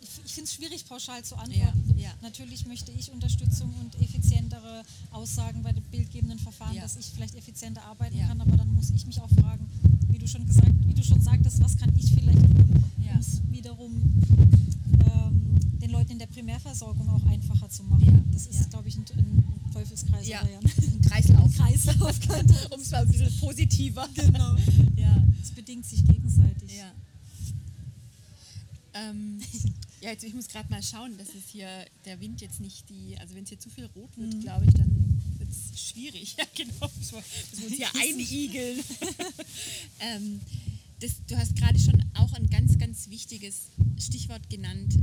ich, 0.00 0.08
ich 0.24 0.32
finde 0.34 0.48
es 0.48 0.54
schwierig, 0.54 0.86
pauschal 0.86 1.22
zu 1.24 1.36
antworten. 1.36 1.94
Ja, 1.96 2.04
ja. 2.08 2.10
Natürlich 2.22 2.66
möchte 2.66 2.92
ich 2.92 3.10
Unterstützung 3.12 3.72
und 3.80 4.00
effizientere 4.02 4.82
Aussagen 5.10 5.62
bei 5.62 5.72
den 5.72 5.82
bildgebenden 5.84 6.38
Verfahren, 6.38 6.74
Ja. 6.74 6.82
dass 6.82 6.96
ich 6.96 7.06
vielleicht 7.06 7.34
effizienter 7.34 7.82
arbeiten 7.84 8.18
kann, 8.20 8.40
aber 8.40 8.56
dann 8.56 8.74
muss 8.74 8.90
ich 8.90 9.06
mich 9.06 9.20
auch 9.20 9.30
fragen, 9.30 9.66
wie 10.10 10.18
du 10.18 10.26
schon 10.26 10.46
gesagt, 10.46 10.72
wie 10.86 10.94
du 10.94 11.02
schon 11.04 11.20
sagtest, 11.22 11.60
was 11.62 11.76
kann 11.76 11.92
ich 11.96 12.12
vielleicht 12.12 12.38
tun, 12.40 12.84
um 12.96 13.18
es 13.20 13.40
wiederum 13.50 13.92
ähm, 15.00 15.78
den 15.80 15.90
Leuten 15.90 16.12
in 16.12 16.18
der 16.18 16.26
Primärversorgung 16.26 17.08
auch 17.10 17.24
einfacher 17.26 17.68
zu 17.68 17.82
machen. 17.84 18.24
Das 18.32 18.46
ist, 18.46 18.70
glaube 18.70 18.88
ich, 18.88 18.96
ein, 18.96 19.04
ein 19.16 19.42
Teufelskreis. 19.78 20.26
Ja. 20.28 20.42
Kreislauf. 21.08 21.56
Kreislauf. 21.56 22.70
um 22.70 22.80
es 22.80 22.90
mal 22.90 23.02
ein 23.02 23.08
bisschen 23.08 23.38
positiver. 23.40 24.08
genau. 24.14 24.56
Ja. 24.96 25.22
Es 25.42 25.50
bedingt 25.52 25.86
sich 25.86 26.04
gegenseitig. 26.04 26.72
Ja. 26.76 26.92
Ähm, 28.94 29.40
ja, 30.00 30.10
jetzt 30.10 30.24
ich 30.24 30.34
muss 30.34 30.48
gerade 30.48 30.68
mal 30.70 30.82
schauen, 30.82 31.16
dass 31.18 31.28
es 31.28 31.48
hier 31.50 31.68
der 32.04 32.20
Wind 32.20 32.40
jetzt 32.40 32.60
nicht 32.60 32.88
die, 32.88 33.16
also 33.18 33.34
wenn 33.34 33.44
es 33.44 33.48
hier 33.50 33.60
zu 33.60 33.70
viel 33.70 33.86
rot 33.94 34.10
wird, 34.16 34.34
Mhm. 34.34 34.40
glaube 34.40 34.64
ich, 34.66 34.74
dann 34.74 35.22
wird 35.38 35.50
es 35.50 35.80
schwierig. 35.80 36.34
Ja, 36.38 36.44
genau. 36.56 36.90
Müssen 36.98 37.12
wir 37.58 37.66
uns 37.68 37.76
hier 37.76 37.94
einigeln. 37.94 38.80
ähm, 40.00 40.40
das, 41.00 41.12
du 41.28 41.36
hast 41.36 41.54
gerade 41.54 41.78
schon 41.78 42.04
auch 42.14 42.32
ein 42.32 42.50
ganz, 42.50 42.76
ganz 42.76 43.08
wichtiges 43.08 43.68
Stichwort 44.00 44.50
genannt, 44.50 44.98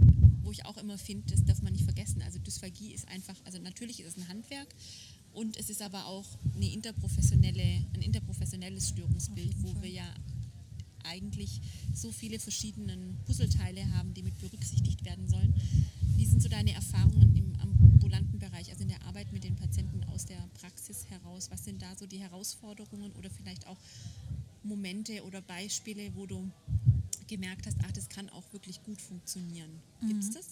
wo 0.46 0.52
ich 0.52 0.66
auch 0.66 0.78
immer 0.78 0.98
finde, 0.98 1.32
das 1.32 1.44
darf 1.44 1.62
man 1.62 1.74
nicht 1.74 1.84
vergessen. 1.84 2.22
Also 2.22 2.40
Dysphagie 2.40 2.94
ist 2.94 3.08
einfach, 3.08 3.36
also 3.44 3.60
natürlich 3.60 4.00
ist 4.00 4.16
es 4.16 4.18
ein 4.18 4.30
Handwerk 4.30 4.68
und 5.34 5.58
es 5.58 5.70
ist 5.70 5.82
aber 5.82 6.06
auch 6.06 6.26
eine 6.56 6.72
interprofessionelle, 6.72 7.86
ein 7.94 8.02
interprofessionelles 8.02 8.90
Störungsbild, 8.90 9.62
wo 9.64 9.74
Fall. 9.74 9.84
wir 9.84 9.90
ja 9.90 10.14
eigentlich 11.04 11.62
so 11.94 12.12
viele 12.12 12.40
verschiedene 12.40 12.98
Puzzleteile 13.26 13.92
haben, 13.94 14.14
die 14.14 14.24
mit 14.24 14.40
berücksichtigt 14.40 15.04
werden 15.04 15.28
sollen. 15.28 15.54
Wie 16.16 16.26
sind 16.26 16.42
so 16.42 16.50
deine 16.50 16.74
Erfahrungen 16.74 17.36
im 17.36 17.56
ambulanten 17.60 18.40
Bereich, 18.40 18.70
also 18.70 18.84
in 18.84 18.90
der 18.90 19.04
Arbeit 19.04 19.32
mit 19.34 19.44
den 19.44 19.56
Patienten 19.56 20.04
aus 20.06 20.26
der 20.26 20.38
Praxis 20.60 21.06
heraus? 21.10 21.50
Was 21.52 21.66
sind 21.66 21.82
da 21.82 21.96
so 21.96 22.08
die 22.08 22.20
Herausforderungen 22.20 23.12
oder 23.14 23.30
vielleicht 23.30 23.68
auch 23.68 23.78
Momente 24.64 25.24
oder 25.24 25.42
Beispiele, 25.42 26.16
wo 26.16 26.26
du 26.26 26.50
gemerkt 27.28 27.66
hast, 27.68 27.78
ach, 27.86 27.92
das 27.92 28.10
kann 28.10 28.30
auch 28.30 28.44
wirklich 28.54 28.82
gut 28.84 29.02
funktionieren? 29.02 29.70
Gibt 30.02 30.24
es 30.24 30.32
das? 30.32 30.46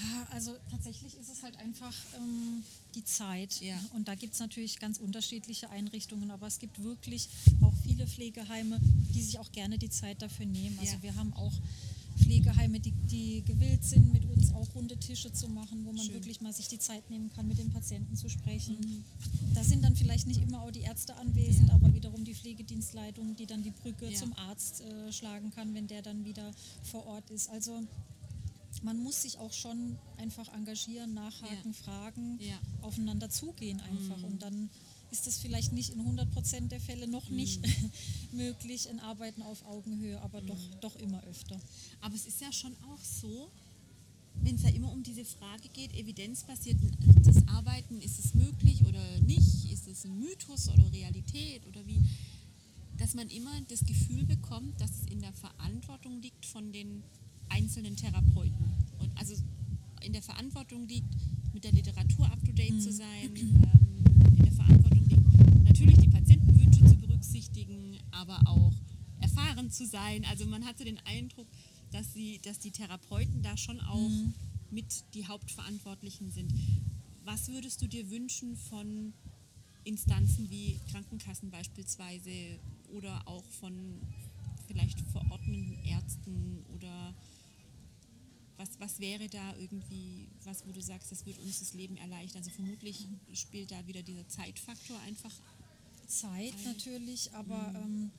Ah, 0.00 0.26
Also 0.30 0.56
tatsächlich 0.70 1.16
ist 1.18 1.28
es 1.28 1.42
halt 1.42 1.56
einfach 1.56 1.94
ähm, 2.16 2.62
die 2.94 3.04
Zeit. 3.04 3.60
Ja. 3.60 3.78
Und 3.94 4.06
da 4.06 4.14
gibt 4.14 4.34
es 4.34 4.40
natürlich 4.40 4.78
ganz 4.78 4.98
unterschiedliche 4.98 5.70
Einrichtungen, 5.70 6.30
aber 6.30 6.46
es 6.46 6.58
gibt 6.60 6.80
wirklich 6.82 7.28
auch 7.62 7.72
viele 7.84 8.06
Pflegeheime, 8.06 8.78
die 9.14 9.22
sich 9.22 9.38
auch 9.40 9.50
gerne 9.50 9.76
die 9.76 9.90
Zeit 9.90 10.22
dafür 10.22 10.46
nehmen. 10.46 10.78
Also 10.78 10.92
Ja. 10.92 11.02
wir 11.02 11.14
haben 11.16 11.32
auch 11.34 11.52
Pflegeheime, 12.18 12.80
die, 12.80 12.92
die 12.92 13.42
gewillt 13.44 13.84
sind, 13.84 14.12
mit 14.12 14.24
uns 14.26 14.52
auch 14.52 14.74
runde 14.74 14.96
Tische 14.98 15.32
zu 15.32 15.48
machen, 15.48 15.84
wo 15.84 15.92
man 15.92 16.04
Schön. 16.04 16.14
wirklich 16.14 16.40
mal 16.40 16.52
sich 16.52 16.68
die 16.68 16.78
Zeit 16.78 17.08
nehmen 17.10 17.30
kann, 17.34 17.46
mit 17.48 17.58
den 17.58 17.70
Patienten 17.70 18.16
zu 18.16 18.28
sprechen. 18.28 18.76
Mhm. 18.80 19.04
Da 19.54 19.64
sind 19.64 19.82
dann 19.84 19.96
vielleicht 19.96 20.26
nicht 20.26 20.42
immer 20.42 20.62
auch 20.62 20.70
die 20.70 20.80
Ärzte 20.82 21.16
anwesend, 21.16 21.68
Ja. 21.68 21.74
aber 21.74 21.92
wiederum 21.94 22.24
die 22.24 22.34
Pflegedienstleitung, 22.34 23.36
die 23.36 23.46
dann 23.46 23.62
die 23.62 23.70
Brücke 23.70 24.10
Ja. 24.10 24.18
zum 24.18 24.32
Arzt 24.34 24.80
äh, 24.82 25.12
schlagen 25.12 25.50
kann, 25.50 25.74
wenn 25.74 25.86
der 25.86 26.02
dann 26.02 26.24
wieder 26.24 26.50
vor 26.82 27.06
Ort 27.06 27.30
ist. 27.30 27.48
Also 27.50 27.82
man 28.82 28.98
muss 29.02 29.22
sich 29.22 29.38
auch 29.38 29.52
schon 29.52 29.96
einfach 30.18 30.52
engagieren, 30.54 31.14
nachhaken, 31.14 31.72
fragen, 31.74 32.38
Ja. 32.40 32.58
aufeinander 32.82 33.28
zugehen 33.30 33.80
einfach. 33.80 34.22
Und 34.22 34.42
dann 34.42 34.70
ist 35.10 35.26
es 35.26 35.38
vielleicht 35.38 35.72
nicht 35.72 35.90
in 35.90 36.00
100 36.00 36.30
Prozent 36.30 36.72
der 36.72 36.80
Fälle 36.80 37.08
noch 37.08 37.28
nicht 37.30 37.60
möglich, 38.32 38.88
ein 38.88 39.00
Arbeiten 39.00 39.42
auf 39.42 39.64
Augenhöhe, 39.66 40.20
aber 40.20 40.40
doch, 40.40 40.58
doch 40.80 40.96
immer 40.96 41.22
öfter. 41.24 41.58
Aber 42.00 42.14
es 42.14 42.26
ist 42.26 42.40
ja 42.40 42.52
schon 42.52 42.72
auch 42.92 43.02
so, 43.02 43.50
wenn 44.42 44.54
es 44.54 44.62
ja 44.62 44.70
immer 44.70 44.92
um 44.92 45.02
diese 45.02 45.24
Frage 45.24 45.68
geht, 45.72 45.94
evidenzbasiertes 45.94 47.48
Arbeiten, 47.48 48.00
ist 48.00 48.18
es 48.18 48.34
möglich 48.34 48.84
oder 48.86 49.20
nicht, 49.20 49.70
ist 49.72 49.88
es 49.88 50.04
ein 50.04 50.18
Mythos 50.18 50.68
oder 50.68 50.92
Realität 50.92 51.66
oder 51.66 51.86
wie, 51.86 52.00
dass 52.98 53.14
man 53.14 53.28
immer 53.28 53.60
das 53.68 53.84
Gefühl 53.84 54.24
bekommt, 54.24 54.80
dass 54.80 54.90
es 54.90 55.10
in 55.10 55.20
der 55.20 55.32
Verantwortung 55.32 56.20
liegt 56.20 56.46
von 56.46 56.72
den 56.72 57.02
einzelnen 57.48 57.96
Therapeuten. 57.96 58.74
Und 58.98 59.10
also 59.16 59.34
in 60.02 60.12
der 60.12 60.22
Verantwortung 60.22 60.86
liegt, 60.86 61.14
mit 61.52 61.64
der 61.64 61.72
Literatur 61.72 62.26
up-to-date 62.26 62.80
zu 62.82 62.92
sein, 62.92 63.34
ähm, 63.34 64.34
in 64.36 64.44
der 64.44 64.52
Verantwortung 64.52 64.87
berücksichtigen, 67.58 67.98
aber 68.10 68.38
auch 68.46 68.72
erfahren 69.20 69.70
zu 69.70 69.86
sein. 69.86 70.24
Also 70.26 70.46
man 70.46 70.64
hatte 70.64 70.84
den 70.84 70.98
Eindruck, 71.06 71.46
dass, 71.90 72.12
sie, 72.12 72.40
dass 72.42 72.58
die 72.58 72.70
Therapeuten 72.70 73.42
da 73.42 73.56
schon 73.56 73.80
auch 73.80 74.08
mhm. 74.08 74.34
mit 74.70 75.04
die 75.14 75.26
Hauptverantwortlichen 75.26 76.30
sind. 76.30 76.52
Was 77.24 77.48
würdest 77.48 77.82
du 77.82 77.86
dir 77.86 78.10
wünschen 78.10 78.56
von 78.56 79.12
Instanzen 79.84 80.50
wie 80.50 80.78
Krankenkassen 80.90 81.50
beispielsweise 81.50 82.58
oder 82.92 83.26
auch 83.26 83.44
von 83.60 84.00
vielleicht 84.66 85.00
verordneten 85.12 85.78
Ärzten 85.84 86.64
oder 86.74 87.14
was, 88.56 88.68
was 88.80 88.98
wäre 88.98 89.28
da 89.28 89.56
irgendwie, 89.56 90.28
was 90.44 90.66
wo 90.66 90.72
du 90.72 90.82
sagst, 90.82 91.12
das 91.12 91.24
wird 91.26 91.38
uns 91.38 91.60
das 91.60 91.74
Leben 91.74 91.96
erleichtern? 91.96 92.42
Also 92.42 92.50
vermutlich 92.50 93.06
spielt 93.32 93.70
da 93.70 93.86
wieder 93.86 94.02
dieser 94.02 94.26
Zeitfaktor 94.28 94.98
einfach. 95.06 95.32
Zeit 96.08 96.54
natürlich, 96.64 97.32
aber 97.34 97.70
mhm. 97.70 97.76
ähm, 97.76 98.10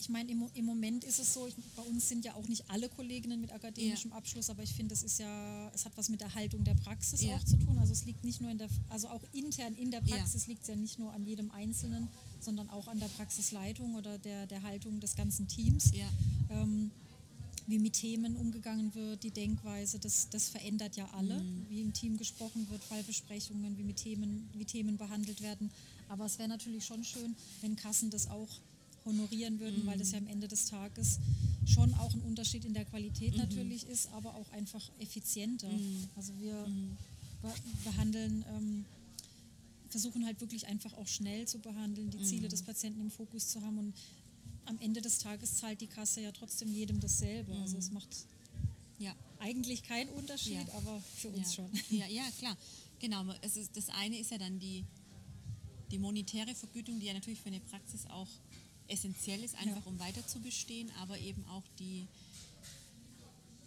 ich 0.00 0.08
meine, 0.08 0.30
im, 0.30 0.48
im, 0.54 0.64
Moment 0.64 1.02
ist 1.02 1.18
es 1.18 1.34
so, 1.34 1.46
ich, 1.48 1.56
bei 1.74 1.82
uns 1.82 2.08
sind 2.08 2.24
ja 2.24 2.34
auch 2.34 2.46
nicht 2.46 2.70
alle 2.70 2.88
Kolleginnen 2.88 3.40
mit 3.40 3.52
akademischem 3.52 4.12
ja. 4.12 4.16
Abschluss, 4.16 4.48
aber 4.48 4.62
ich 4.62 4.72
finde, 4.72 4.94
es 4.94 5.02
ist 5.02 5.18
ja, 5.18 5.70
es 5.74 5.84
hat 5.84 5.92
was 5.96 6.08
mit 6.08 6.20
der 6.20 6.34
Haltung 6.34 6.62
der 6.62 6.74
Praxis 6.74 7.22
ja. 7.22 7.34
auch 7.34 7.44
zu 7.44 7.56
tun. 7.56 7.76
Also 7.78 7.92
es 7.92 8.04
liegt 8.04 8.22
nicht 8.22 8.40
nur 8.40 8.50
in 8.50 8.58
der, 8.58 8.68
also 8.90 9.08
auch 9.08 9.22
intern 9.32 9.74
in 9.74 9.90
der 9.90 10.00
Praxis 10.00 10.46
ja. 10.46 10.50
liegt 10.50 10.62
es 10.62 10.68
ja 10.68 10.76
nicht 10.76 10.98
nur 10.98 11.12
an 11.12 11.24
jedem 11.26 11.50
Einzelnen, 11.50 12.08
sondern 12.40 12.70
auch 12.70 12.86
an 12.86 13.00
der 13.00 13.08
Praxisleitung 13.08 13.96
oder 13.96 14.18
der, 14.18 14.46
der 14.46 14.62
Haltung 14.62 15.00
des 15.00 15.16
ganzen 15.16 15.48
Teams. 15.48 15.90
Ähm, 16.50 16.90
wie 17.66 17.78
mit 17.78 17.92
Themen 17.92 18.34
umgegangen 18.36 18.94
wird, 18.94 19.22
die 19.22 19.30
Denkweise, 19.30 19.98
das, 19.98 20.30
das 20.30 20.48
verändert 20.48 20.96
ja 20.96 21.06
alle, 21.12 21.38
mhm. 21.38 21.66
wie 21.68 21.82
im 21.82 21.92
Team 21.92 22.16
gesprochen 22.16 22.66
wird, 22.70 22.82
Fallbesprechungen, 22.82 23.76
wie 23.76 23.82
mit 23.82 23.96
Themen, 23.96 24.48
wie 24.54 24.64
Themen 24.64 24.96
behandelt 24.96 25.42
werden. 25.42 25.70
Aber 26.08 26.26
es 26.26 26.38
wäre 26.38 26.48
natürlich 26.48 26.84
schon 26.84 27.04
schön, 27.04 27.36
wenn 27.60 27.76
Kassen 27.76 28.10
das 28.10 28.28
auch 28.28 28.48
honorieren 29.04 29.58
würden, 29.60 29.82
mhm. 29.82 29.86
weil 29.86 29.98
das 29.98 30.12
ja 30.12 30.18
am 30.18 30.26
Ende 30.26 30.48
des 30.48 30.66
Tages 30.66 31.18
schon 31.66 31.92
auch 31.94 32.12
ein 32.14 32.20
Unterschied 32.22 32.64
in 32.64 32.74
der 32.74 32.84
Qualität 32.84 33.32
mhm. 33.32 33.40
natürlich 33.40 33.86
ist, 33.86 34.08
aber 34.12 34.34
auch 34.34 34.50
einfach 34.52 34.90
effizienter. 34.98 35.68
Mhm. 35.68 36.08
Also 36.16 36.32
wir 36.38 36.54
mhm. 36.66 36.96
behandeln, 37.84 38.44
ähm, 38.56 38.84
versuchen 39.88 40.26
halt 40.26 40.40
wirklich 40.40 40.66
einfach 40.66 40.92
auch 40.94 41.06
schnell 41.06 41.46
zu 41.46 41.58
behandeln, 41.58 42.10
die 42.10 42.22
Ziele 42.22 42.46
mhm. 42.46 42.50
des 42.50 42.62
Patienten 42.62 43.00
im 43.00 43.10
Fokus 43.10 43.48
zu 43.48 43.62
haben 43.62 43.78
und 43.78 43.94
am 44.66 44.78
Ende 44.80 45.00
des 45.00 45.18
Tages 45.18 45.56
zahlt 45.56 45.80
die 45.80 45.86
Kasse 45.86 46.20
ja 46.20 46.32
trotzdem 46.32 46.72
jedem 46.72 47.00
dasselbe. 47.00 47.54
Also 47.62 47.78
es 47.78 47.90
macht 47.90 48.08
ja. 48.98 49.14
eigentlich 49.38 49.82
keinen 49.82 50.10
Unterschied, 50.10 50.66
ja. 50.68 50.74
aber 50.74 51.02
für 51.16 51.28
uns 51.28 51.56
ja. 51.56 51.64
schon. 51.64 51.70
Ja, 51.90 52.06
ja, 52.06 52.24
klar. 52.38 52.56
Genau, 53.00 53.24
es 53.42 53.56
ist, 53.56 53.76
das 53.76 53.88
eine 53.90 54.18
ist 54.18 54.30
ja 54.30 54.38
dann 54.38 54.58
die, 54.58 54.84
die 55.90 55.98
monetäre 55.98 56.54
Vergütung, 56.54 57.00
die 57.00 57.06
ja 57.06 57.14
natürlich 57.14 57.40
für 57.40 57.48
eine 57.48 57.60
Praxis 57.60 58.06
auch 58.06 58.28
essentiell 58.88 59.42
ist, 59.44 59.54
einfach 59.56 59.84
ja. 59.84 59.90
um 59.90 59.98
weiter 59.98 60.26
zu 60.26 60.40
bestehen, 60.40 60.90
aber 61.00 61.18
eben 61.18 61.44
auch 61.46 61.64
die, 61.78 62.06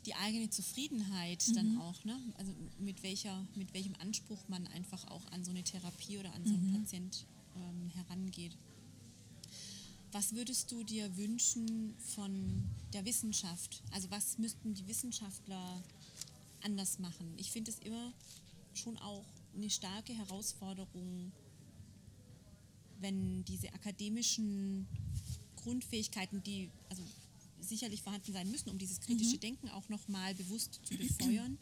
die 0.06 0.16
eigene 0.16 0.50
Zufriedenheit 0.50 1.48
mhm. 1.48 1.54
dann 1.54 1.78
auch, 1.80 2.04
ne? 2.04 2.20
also 2.38 2.54
mit, 2.80 3.04
welcher, 3.04 3.46
mit 3.56 3.74
welchem 3.74 3.96
Anspruch 3.96 4.40
man 4.48 4.68
einfach 4.68 5.08
auch 5.08 5.26
an 5.32 5.44
so 5.44 5.52
eine 5.52 5.64
Therapie 5.64 6.18
oder 6.18 6.34
an 6.34 6.46
so 6.46 6.54
einen 6.54 6.72
mhm. 6.72 6.82
Patient 6.82 7.26
ähm, 7.56 7.92
herangeht. 7.96 8.58
Was 10.12 10.34
würdest 10.34 10.72
du 10.72 10.84
dir 10.84 11.16
wünschen 11.16 11.96
von 12.16 12.64
der 12.92 13.06
Wissenschaft? 13.06 13.82
Also 13.92 14.12
was 14.12 14.38
müssten 14.38 14.74
die 14.74 14.86
Wissenschaftler 14.88 15.82
anders 16.64 17.00
machen? 17.00 17.34
Ich 17.38 17.52
finde 17.52 17.72
es 17.72 17.80
immer 17.80 18.12
schon 18.74 18.98
auch 18.98 19.26
eine 19.56 19.70
starke 19.70 20.14
Herausforderung, 20.14 21.32
wenn 23.02 23.44
diese 23.46 23.74
akademischen 23.74 24.88
Grundfähigkeiten, 25.56 26.42
die 26.44 26.70
also 26.90 27.04
sicherlich 27.60 28.02
vorhanden 28.02 28.34
sein 28.34 28.50
müssen, 28.50 28.70
um 28.70 28.78
dieses 28.78 29.00
kritische 29.00 29.36
mhm. 29.36 29.42
Denken 29.42 29.70
auch 29.70 29.88
nochmal 29.90 30.34
bewusst 30.36 30.80
zu 30.84 30.98
befeuern. 30.98 31.58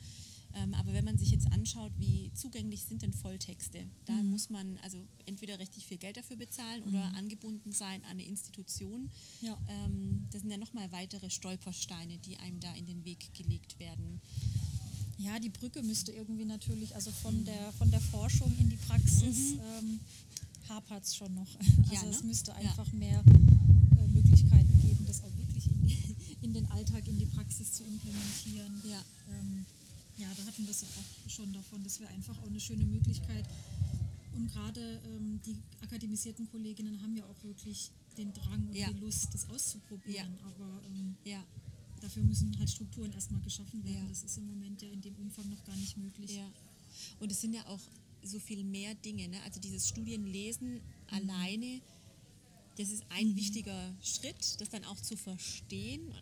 Ähm, 0.56 0.73
aber 0.73 0.93
wenn 0.93 1.06
man 1.06 1.17
sich 1.17 1.30
jetzt 1.30 1.52
anschaut, 1.52 1.91
wie 1.99 2.32
zugänglich 2.34 2.84
sind 2.84 3.04
denn 3.04 3.13
Volltexte, 3.13 3.86
da 4.06 4.13
mhm. 4.13 4.32
muss 4.32 4.49
man 4.49 4.78
also 4.82 4.97
entweder 5.28 5.60
richtig 5.60 5.86
viel 5.86 5.97
Geld 5.97 6.17
dafür 6.17 6.38
bezahlen 6.38 6.82
mhm. 6.86 6.95
oder 6.95 7.04
angebunden 7.15 7.71
sein 7.71 8.04
an 8.06 8.12
eine 8.12 8.25
Institution. 8.25 9.12
Ja. 9.41 9.58
Ähm, 9.67 10.25
das 10.32 10.41
sind 10.41 10.49
ja 10.49 10.58
nochmal 10.58 10.91
weitere 10.91 11.30
Stolpersteine, 11.30 12.17
die 12.17 12.38
einem 12.38 12.60
da 12.60 12.73
in 12.73 12.88
den 12.88 13.06
Weg 13.06 13.32
gelegt 13.36 13.78
werden. 13.80 14.21
Ja, 15.19 15.38
die 15.38 15.49
Brücke 15.49 15.84
müsste 15.84 16.13
irgendwie 16.13 16.45
natürlich, 16.45 16.95
also 16.95 17.12
von, 17.12 17.41
mhm. 17.41 17.45
der, 17.45 17.71
von 17.73 17.91
der 17.91 18.02
Forschung 18.02 18.56
in 18.58 18.69
die 18.69 18.78
Praxis 18.78 19.54
mhm. 19.54 19.60
ähm, 19.60 19.99
hapert 20.70 21.04
es 21.04 21.16
schon 21.16 21.34
noch. 21.34 21.48
Also 21.60 21.94
ja, 21.94 22.04
ne? 22.04 22.10
es 22.10 22.24
müsste 22.24 22.54
einfach 22.56 22.88
ja. 22.88 23.00
mehr 23.00 23.24
äh, 23.24 24.08
Möglichkeiten 24.08 24.82
geben, 24.82 25.06
das 25.06 25.24
auch 25.24 25.36
wirklich 25.38 25.68
in, 25.68 26.16
in, 26.42 26.54
den 26.54 26.66
Alltag, 26.72 27.08
in 27.08 27.18
die 27.18 27.26
Praxis 27.26 27.74
zu 27.74 27.84
implementieren. 27.84 28.82
Ja. 28.84 29.04
Ähm, 29.32 29.66
ja, 30.18 30.28
da 30.36 30.46
hatten 30.46 30.64
wir 30.64 30.72
es 30.72 30.84
auch 30.84 31.30
schon 31.30 31.52
davon. 31.54 31.84
Das 31.84 32.00
wäre 32.00 32.12
einfach 32.12 32.38
auch 32.42 32.48
eine 32.48 32.60
schöne 32.60 32.86
Möglichkeit. 32.86 33.46
Und 34.36 34.48
gerade 34.52 35.02
ähm, 35.06 35.40
die 35.46 35.56
akademisierten 35.82 36.50
Kolleginnen 36.52 37.02
haben 37.02 37.16
ja 37.16 37.26
auch 37.26 37.44
wirklich 37.44 37.92
den 38.18 38.34
Drang 38.34 38.68
und 38.68 38.76
ja. 38.76 38.92
die 38.92 39.00
Lust, 39.00 39.34
das 39.34 39.50
auszuprobieren. 39.50 40.38
Aber 40.44 40.82
ähm, 40.88 41.16
ja. 41.24 41.44
dafür 42.02 42.24
müssen 42.24 42.58
halt 42.60 42.70
Strukturen 42.70 43.12
erstmal 43.14 43.42
geschaffen 43.42 43.84
werden. 43.84 44.08
Das 44.10 44.24
ist 44.24 44.38
im 44.38 44.46
Moment 44.46 44.82
ja 44.82 44.90
in 44.90 45.02
dem 45.02 45.16
Umfang 45.16 45.50
noch 45.50 45.64
gar 45.64 45.76
nicht 45.78 45.98
möglich. 45.98 46.40
Und 47.20 47.32
es 47.32 47.42
sind 47.42 47.54
ja 47.54 47.66
auch 47.68 47.82
so 48.24 48.40
viel 48.40 48.64
mehr 48.64 48.96
Dinge. 48.96 49.28
Ne? 49.28 49.38
Also 49.44 49.60
dieses 49.60 49.88
Studienlesen 49.88 50.76
mhm. 50.76 50.82
alleine, 51.08 51.82
das 52.78 52.90
ist 52.90 53.04
ein 53.10 53.30
mhm. 53.30 53.36
wichtiger 53.36 53.96
Schritt, 54.02 54.60
das 54.60 54.70
dann 54.70 54.86
auch 54.86 55.00
zu 55.00 55.18
verstehen 55.18 56.14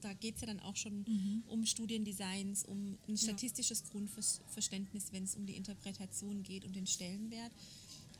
da 0.00 0.12
geht 0.12 0.36
es 0.36 0.40
ja 0.42 0.46
dann 0.46 0.60
auch 0.60 0.76
schon 0.76 1.04
mhm. 1.06 1.42
um 1.48 1.66
Studiendesigns, 1.66 2.64
um 2.64 2.98
ein 3.08 3.16
statistisches 3.16 3.80
ja. 3.80 3.92
Grundverständnis, 3.92 5.12
wenn 5.12 5.24
es 5.24 5.34
um 5.34 5.46
die 5.46 5.56
Interpretation 5.56 6.42
geht 6.42 6.64
und 6.64 6.76
den 6.76 6.86
Stellenwert. 6.86 7.52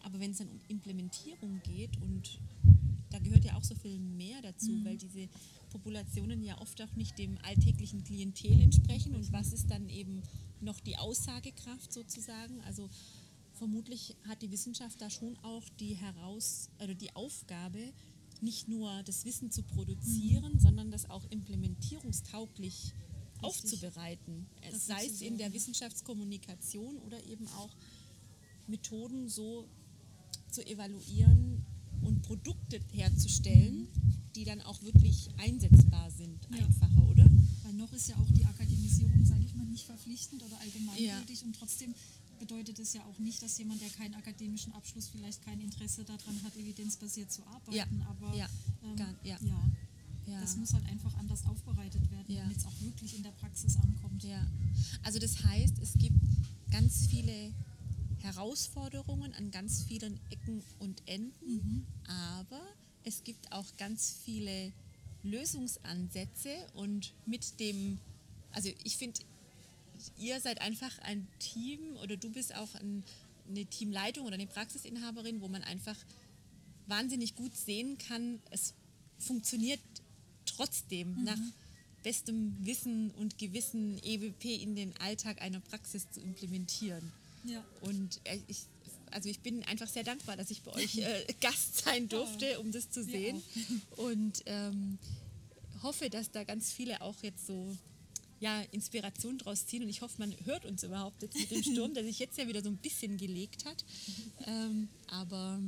Aber 0.02 0.20
wenn 0.20 0.30
es 0.30 0.38
dann 0.38 0.48
um 0.48 0.60
Implementierung 0.68 1.60
geht 1.64 2.00
und 2.00 2.38
da 3.10 3.18
gehört 3.18 3.44
ja 3.44 3.56
auch 3.56 3.64
so 3.64 3.74
viel 3.74 3.98
mehr 3.98 4.40
dazu, 4.42 4.70
mhm. 4.70 4.84
weil 4.84 4.96
diese 4.96 5.28
Populationen 5.70 6.42
ja 6.42 6.58
oft 6.60 6.80
auch 6.82 6.94
nicht 6.94 7.18
dem 7.18 7.38
alltäglichen 7.42 8.04
Klientel 8.04 8.60
entsprechen. 8.60 9.14
Und 9.14 9.32
was 9.32 9.52
ist 9.52 9.70
dann 9.70 9.88
eben 9.88 10.22
noch 10.60 10.80
die 10.80 10.96
Aussagekraft 10.96 11.92
sozusagen? 11.92 12.60
Also 12.62 12.88
vermutlich 13.58 14.16
hat 14.26 14.40
die 14.42 14.50
Wissenschaft 14.50 15.00
da 15.00 15.10
schon 15.10 15.36
auch 15.42 15.68
die 15.80 15.94
heraus 15.94 16.70
oder 16.82 16.94
die 16.94 17.14
Aufgabe, 17.14 17.92
nicht 18.40 18.68
nur 18.68 19.02
das 19.02 19.24
Wissen 19.24 19.50
zu 19.50 19.62
produzieren, 19.62 20.54
mhm. 20.54 20.60
sondern 20.60 20.90
das 20.90 21.10
auch 21.10 21.24
implementierungstauglich 21.30 22.92
Richtig. 22.94 23.42
aufzubereiten. 23.42 24.46
Das 24.70 24.86
sei 24.86 25.04
es 25.04 25.20
in 25.20 25.38
der 25.38 25.52
Wissenschaftskommunikation 25.52 26.98
oder 26.98 27.22
eben 27.24 27.46
auch 27.48 27.74
Methoden 28.68 29.28
so 29.28 29.68
zu 30.50 30.64
evaluieren 30.66 31.64
und 32.02 32.22
Produkte 32.22 32.80
herzustellen, 32.92 33.80
mhm. 33.80 34.32
die 34.36 34.44
dann 34.44 34.62
auch 34.62 34.82
wirklich 34.82 35.28
einsetzbar 35.38 36.10
sind, 36.10 36.38
ja. 36.50 36.64
einfacher, 36.64 37.08
oder? 37.08 37.28
Weil 37.64 37.74
noch 37.74 37.92
ist 37.92 38.08
ja 38.08 38.16
auch 38.16 38.30
die 38.30 38.44
Akademisierung, 38.44 39.24
sage 39.24 39.44
ich 39.44 39.54
mal, 39.54 39.66
nicht 39.66 39.84
verpflichtend 39.84 40.42
oder 40.42 40.58
allgemeingültig 40.60 41.40
ja. 41.40 41.46
und 41.46 41.56
trotzdem 41.56 41.94
bedeutet 42.38 42.78
es 42.78 42.92
ja 42.92 43.04
auch 43.04 43.18
nicht, 43.18 43.42
dass 43.42 43.58
jemand, 43.58 43.80
der 43.80 43.90
keinen 43.90 44.14
akademischen 44.14 44.72
Abschluss 44.72 45.08
vielleicht 45.08 45.42
kein 45.44 45.60
Interesse 45.60 46.04
daran 46.04 46.42
hat, 46.42 46.56
evidenzbasiert 46.56 47.30
zu 47.30 47.46
arbeiten. 47.46 47.74
Ja. 47.74 47.86
Aber 48.08 48.34
ja. 48.34 48.48
Ähm, 48.82 48.96
ja. 49.22 49.38
ja. 50.26 50.40
das 50.40 50.56
muss 50.56 50.72
halt 50.72 50.86
einfach 50.86 51.14
anders 51.18 51.44
aufbereitet 51.46 52.10
werden, 52.10 52.36
damit 52.36 52.56
es 52.56 52.66
auch 52.66 52.80
wirklich 52.80 53.16
in 53.16 53.22
der 53.22 53.32
Praxis 53.32 53.76
ankommt. 53.76 54.24
Ja. 54.24 54.46
Also 55.02 55.18
das 55.18 55.42
heißt, 55.44 55.78
es 55.80 55.94
gibt 55.94 56.18
ganz 56.70 57.06
viele 57.06 57.52
Herausforderungen 58.18 59.32
an 59.34 59.50
ganz 59.50 59.84
vielen 59.84 60.18
Ecken 60.30 60.62
und 60.78 61.02
Enden, 61.06 61.32
mhm. 61.46 61.86
aber 62.04 62.62
es 63.04 63.24
gibt 63.24 63.52
auch 63.52 63.76
ganz 63.76 64.16
viele 64.24 64.72
Lösungsansätze 65.22 66.50
und 66.74 67.14
mit 67.26 67.58
dem, 67.60 67.98
also 68.52 68.70
ich 68.84 68.96
finde, 68.96 69.20
ihr 70.18 70.40
seid 70.40 70.60
einfach 70.60 70.98
ein 71.00 71.26
Team 71.38 71.96
oder 72.02 72.16
du 72.16 72.30
bist 72.30 72.54
auch 72.54 72.74
ein, 72.76 73.04
eine 73.48 73.64
Teamleitung 73.66 74.26
oder 74.26 74.34
eine 74.34 74.46
Praxisinhaberin, 74.46 75.40
wo 75.40 75.48
man 75.48 75.62
einfach 75.62 75.96
wahnsinnig 76.86 77.34
gut 77.34 77.56
sehen 77.56 77.98
kann, 77.98 78.40
es 78.50 78.74
funktioniert 79.18 79.80
trotzdem 80.46 81.14
mhm. 81.14 81.24
nach 81.24 81.38
bestem 82.02 82.56
Wissen 82.60 83.10
und 83.12 83.38
Gewissen 83.38 83.98
EWP 84.02 84.62
in 84.62 84.74
den 84.74 84.96
Alltag 84.98 85.42
einer 85.42 85.60
Praxis 85.60 86.10
zu 86.10 86.20
implementieren. 86.20 87.12
Ja. 87.44 87.64
Und 87.80 88.20
äh, 88.24 88.38
ich, 88.46 88.58
also 89.10 89.28
ich 89.28 89.40
bin 89.40 89.64
einfach 89.64 89.88
sehr 89.88 90.04
dankbar, 90.04 90.36
dass 90.36 90.50
ich 90.50 90.62
bei 90.62 90.72
euch 90.72 90.98
äh, 90.98 91.26
Gast 91.40 91.84
sein 91.84 92.08
durfte, 92.08 92.60
um 92.60 92.72
das 92.72 92.90
zu 92.90 93.02
sehen. 93.02 93.42
Und 93.96 94.42
ähm, 94.46 94.98
hoffe, 95.82 96.10
dass 96.10 96.30
da 96.30 96.44
ganz 96.44 96.72
viele 96.72 97.00
auch 97.00 97.22
jetzt 97.22 97.46
so 97.46 97.76
ja, 98.40 98.62
Inspiration 98.72 99.38
draus 99.38 99.66
ziehen. 99.66 99.82
Und 99.82 99.88
ich 99.88 100.02
hoffe, 100.02 100.14
man 100.18 100.34
hört 100.44 100.64
uns 100.64 100.82
überhaupt 100.82 101.22
jetzt 101.22 101.36
mit 101.36 101.50
dem 101.50 101.62
Sturm, 101.62 101.94
der 101.94 102.04
sich 102.04 102.18
jetzt 102.18 102.38
ja 102.38 102.46
wieder 102.48 102.62
so 102.62 102.68
ein 102.68 102.76
bisschen 102.76 103.16
gelegt 103.16 103.64
hat. 103.64 103.84
Ähm, 104.46 104.88
aber 105.08 105.60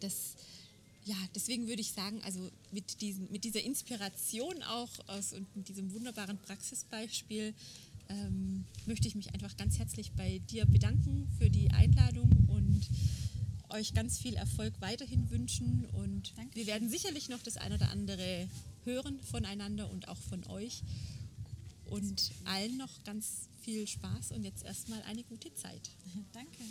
das, 0.00 0.36
ja, 1.04 1.16
deswegen 1.34 1.66
würde 1.66 1.80
ich 1.80 1.92
sagen, 1.92 2.20
also 2.22 2.50
mit, 2.72 3.00
diesen, 3.00 3.30
mit 3.30 3.44
dieser 3.44 3.62
Inspiration 3.62 4.62
auch 4.62 4.90
aus 5.08 5.32
und 5.32 5.54
mit 5.56 5.68
diesem 5.68 5.92
wunderbaren 5.92 6.38
Praxisbeispiel 6.38 7.54
ähm, 8.08 8.64
möchte 8.86 9.08
ich 9.08 9.14
mich 9.14 9.32
einfach 9.34 9.56
ganz 9.56 9.78
herzlich 9.78 10.12
bei 10.12 10.38
dir 10.50 10.64
bedanken 10.66 11.28
für 11.38 11.50
die 11.50 11.70
Einladung 11.70 12.30
und 12.48 12.88
euch 13.70 13.94
ganz 13.94 14.18
viel 14.18 14.34
Erfolg 14.34 14.74
weiterhin 14.80 15.28
wünschen. 15.30 15.86
Und 15.92 16.36
Dankeschön. 16.36 16.54
wir 16.54 16.66
werden 16.66 16.88
sicherlich 16.88 17.28
noch 17.28 17.42
das 17.42 17.56
ein 17.56 17.72
oder 17.72 17.90
andere 17.90 18.48
hören 18.84 19.18
voneinander 19.20 19.90
und 19.90 20.08
auch 20.08 20.16
von 20.16 20.46
euch. 20.46 20.82
Und 21.90 22.32
allen 22.44 22.76
noch 22.76 23.02
ganz 23.04 23.48
viel 23.60 23.86
Spaß 23.86 24.32
und 24.32 24.44
jetzt 24.44 24.64
erstmal 24.64 25.02
eine 25.02 25.22
gute 25.24 25.52
Zeit. 25.54 25.90
Danke. 26.32 26.62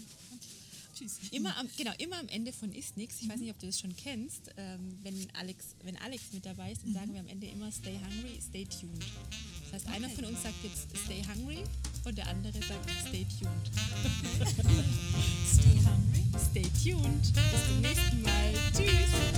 Tschüss. 0.96 1.20
Immer 1.32 1.56
am, 1.58 1.68
genau, 1.78 1.92
immer 1.98 2.18
am 2.20 2.28
Ende 2.30 2.54
von 2.54 2.72
Ist 2.72 2.98
Nix, 2.98 3.18
ich 3.20 3.28
mhm. 3.28 3.32
weiß 3.32 3.40
nicht, 3.40 3.52
ob 3.52 3.60
du 3.60 3.66
das 3.66 3.80
schon 3.80 3.96
kennst, 3.96 4.52
ähm, 4.58 4.98
wenn, 5.04 5.28
Alex, 5.34 5.76
wenn 5.84 5.98
Alex 5.98 6.24
mit 6.32 6.46
dabei 6.46 6.72
ist, 6.72 6.84
dann 6.84 6.92
mhm. 6.92 6.94
sagen 6.96 7.14
wir 7.14 7.20
am 7.20 7.28
Ende 7.28 7.48
immer 7.48 7.72
Stay 7.72 8.00
hungry, 8.00 8.40
stay 8.42 8.66
tuned. 8.66 9.06
Das 9.66 9.74
heißt, 9.74 9.88
okay. 9.88 9.96
einer 9.96 10.10
von 10.10 10.26
uns 10.26 10.42
sagt 10.42 10.64
jetzt 10.64 10.88
Stay 11.06 11.22
hungry 11.24 11.64
und 12.06 12.18
der 12.18 12.28
andere 12.28 12.54
sagt 12.54 12.90
Stay 13.08 13.26
tuned. 13.40 13.72
stay 15.54 15.80
hungry. 15.84 16.24
Stay 16.52 16.64
tuned. 16.84 17.34
Bis 17.34 17.68
zum 17.68 17.82
nächsten 17.82 18.22
Mal. 18.22 18.54
Tschüss. 18.74 19.35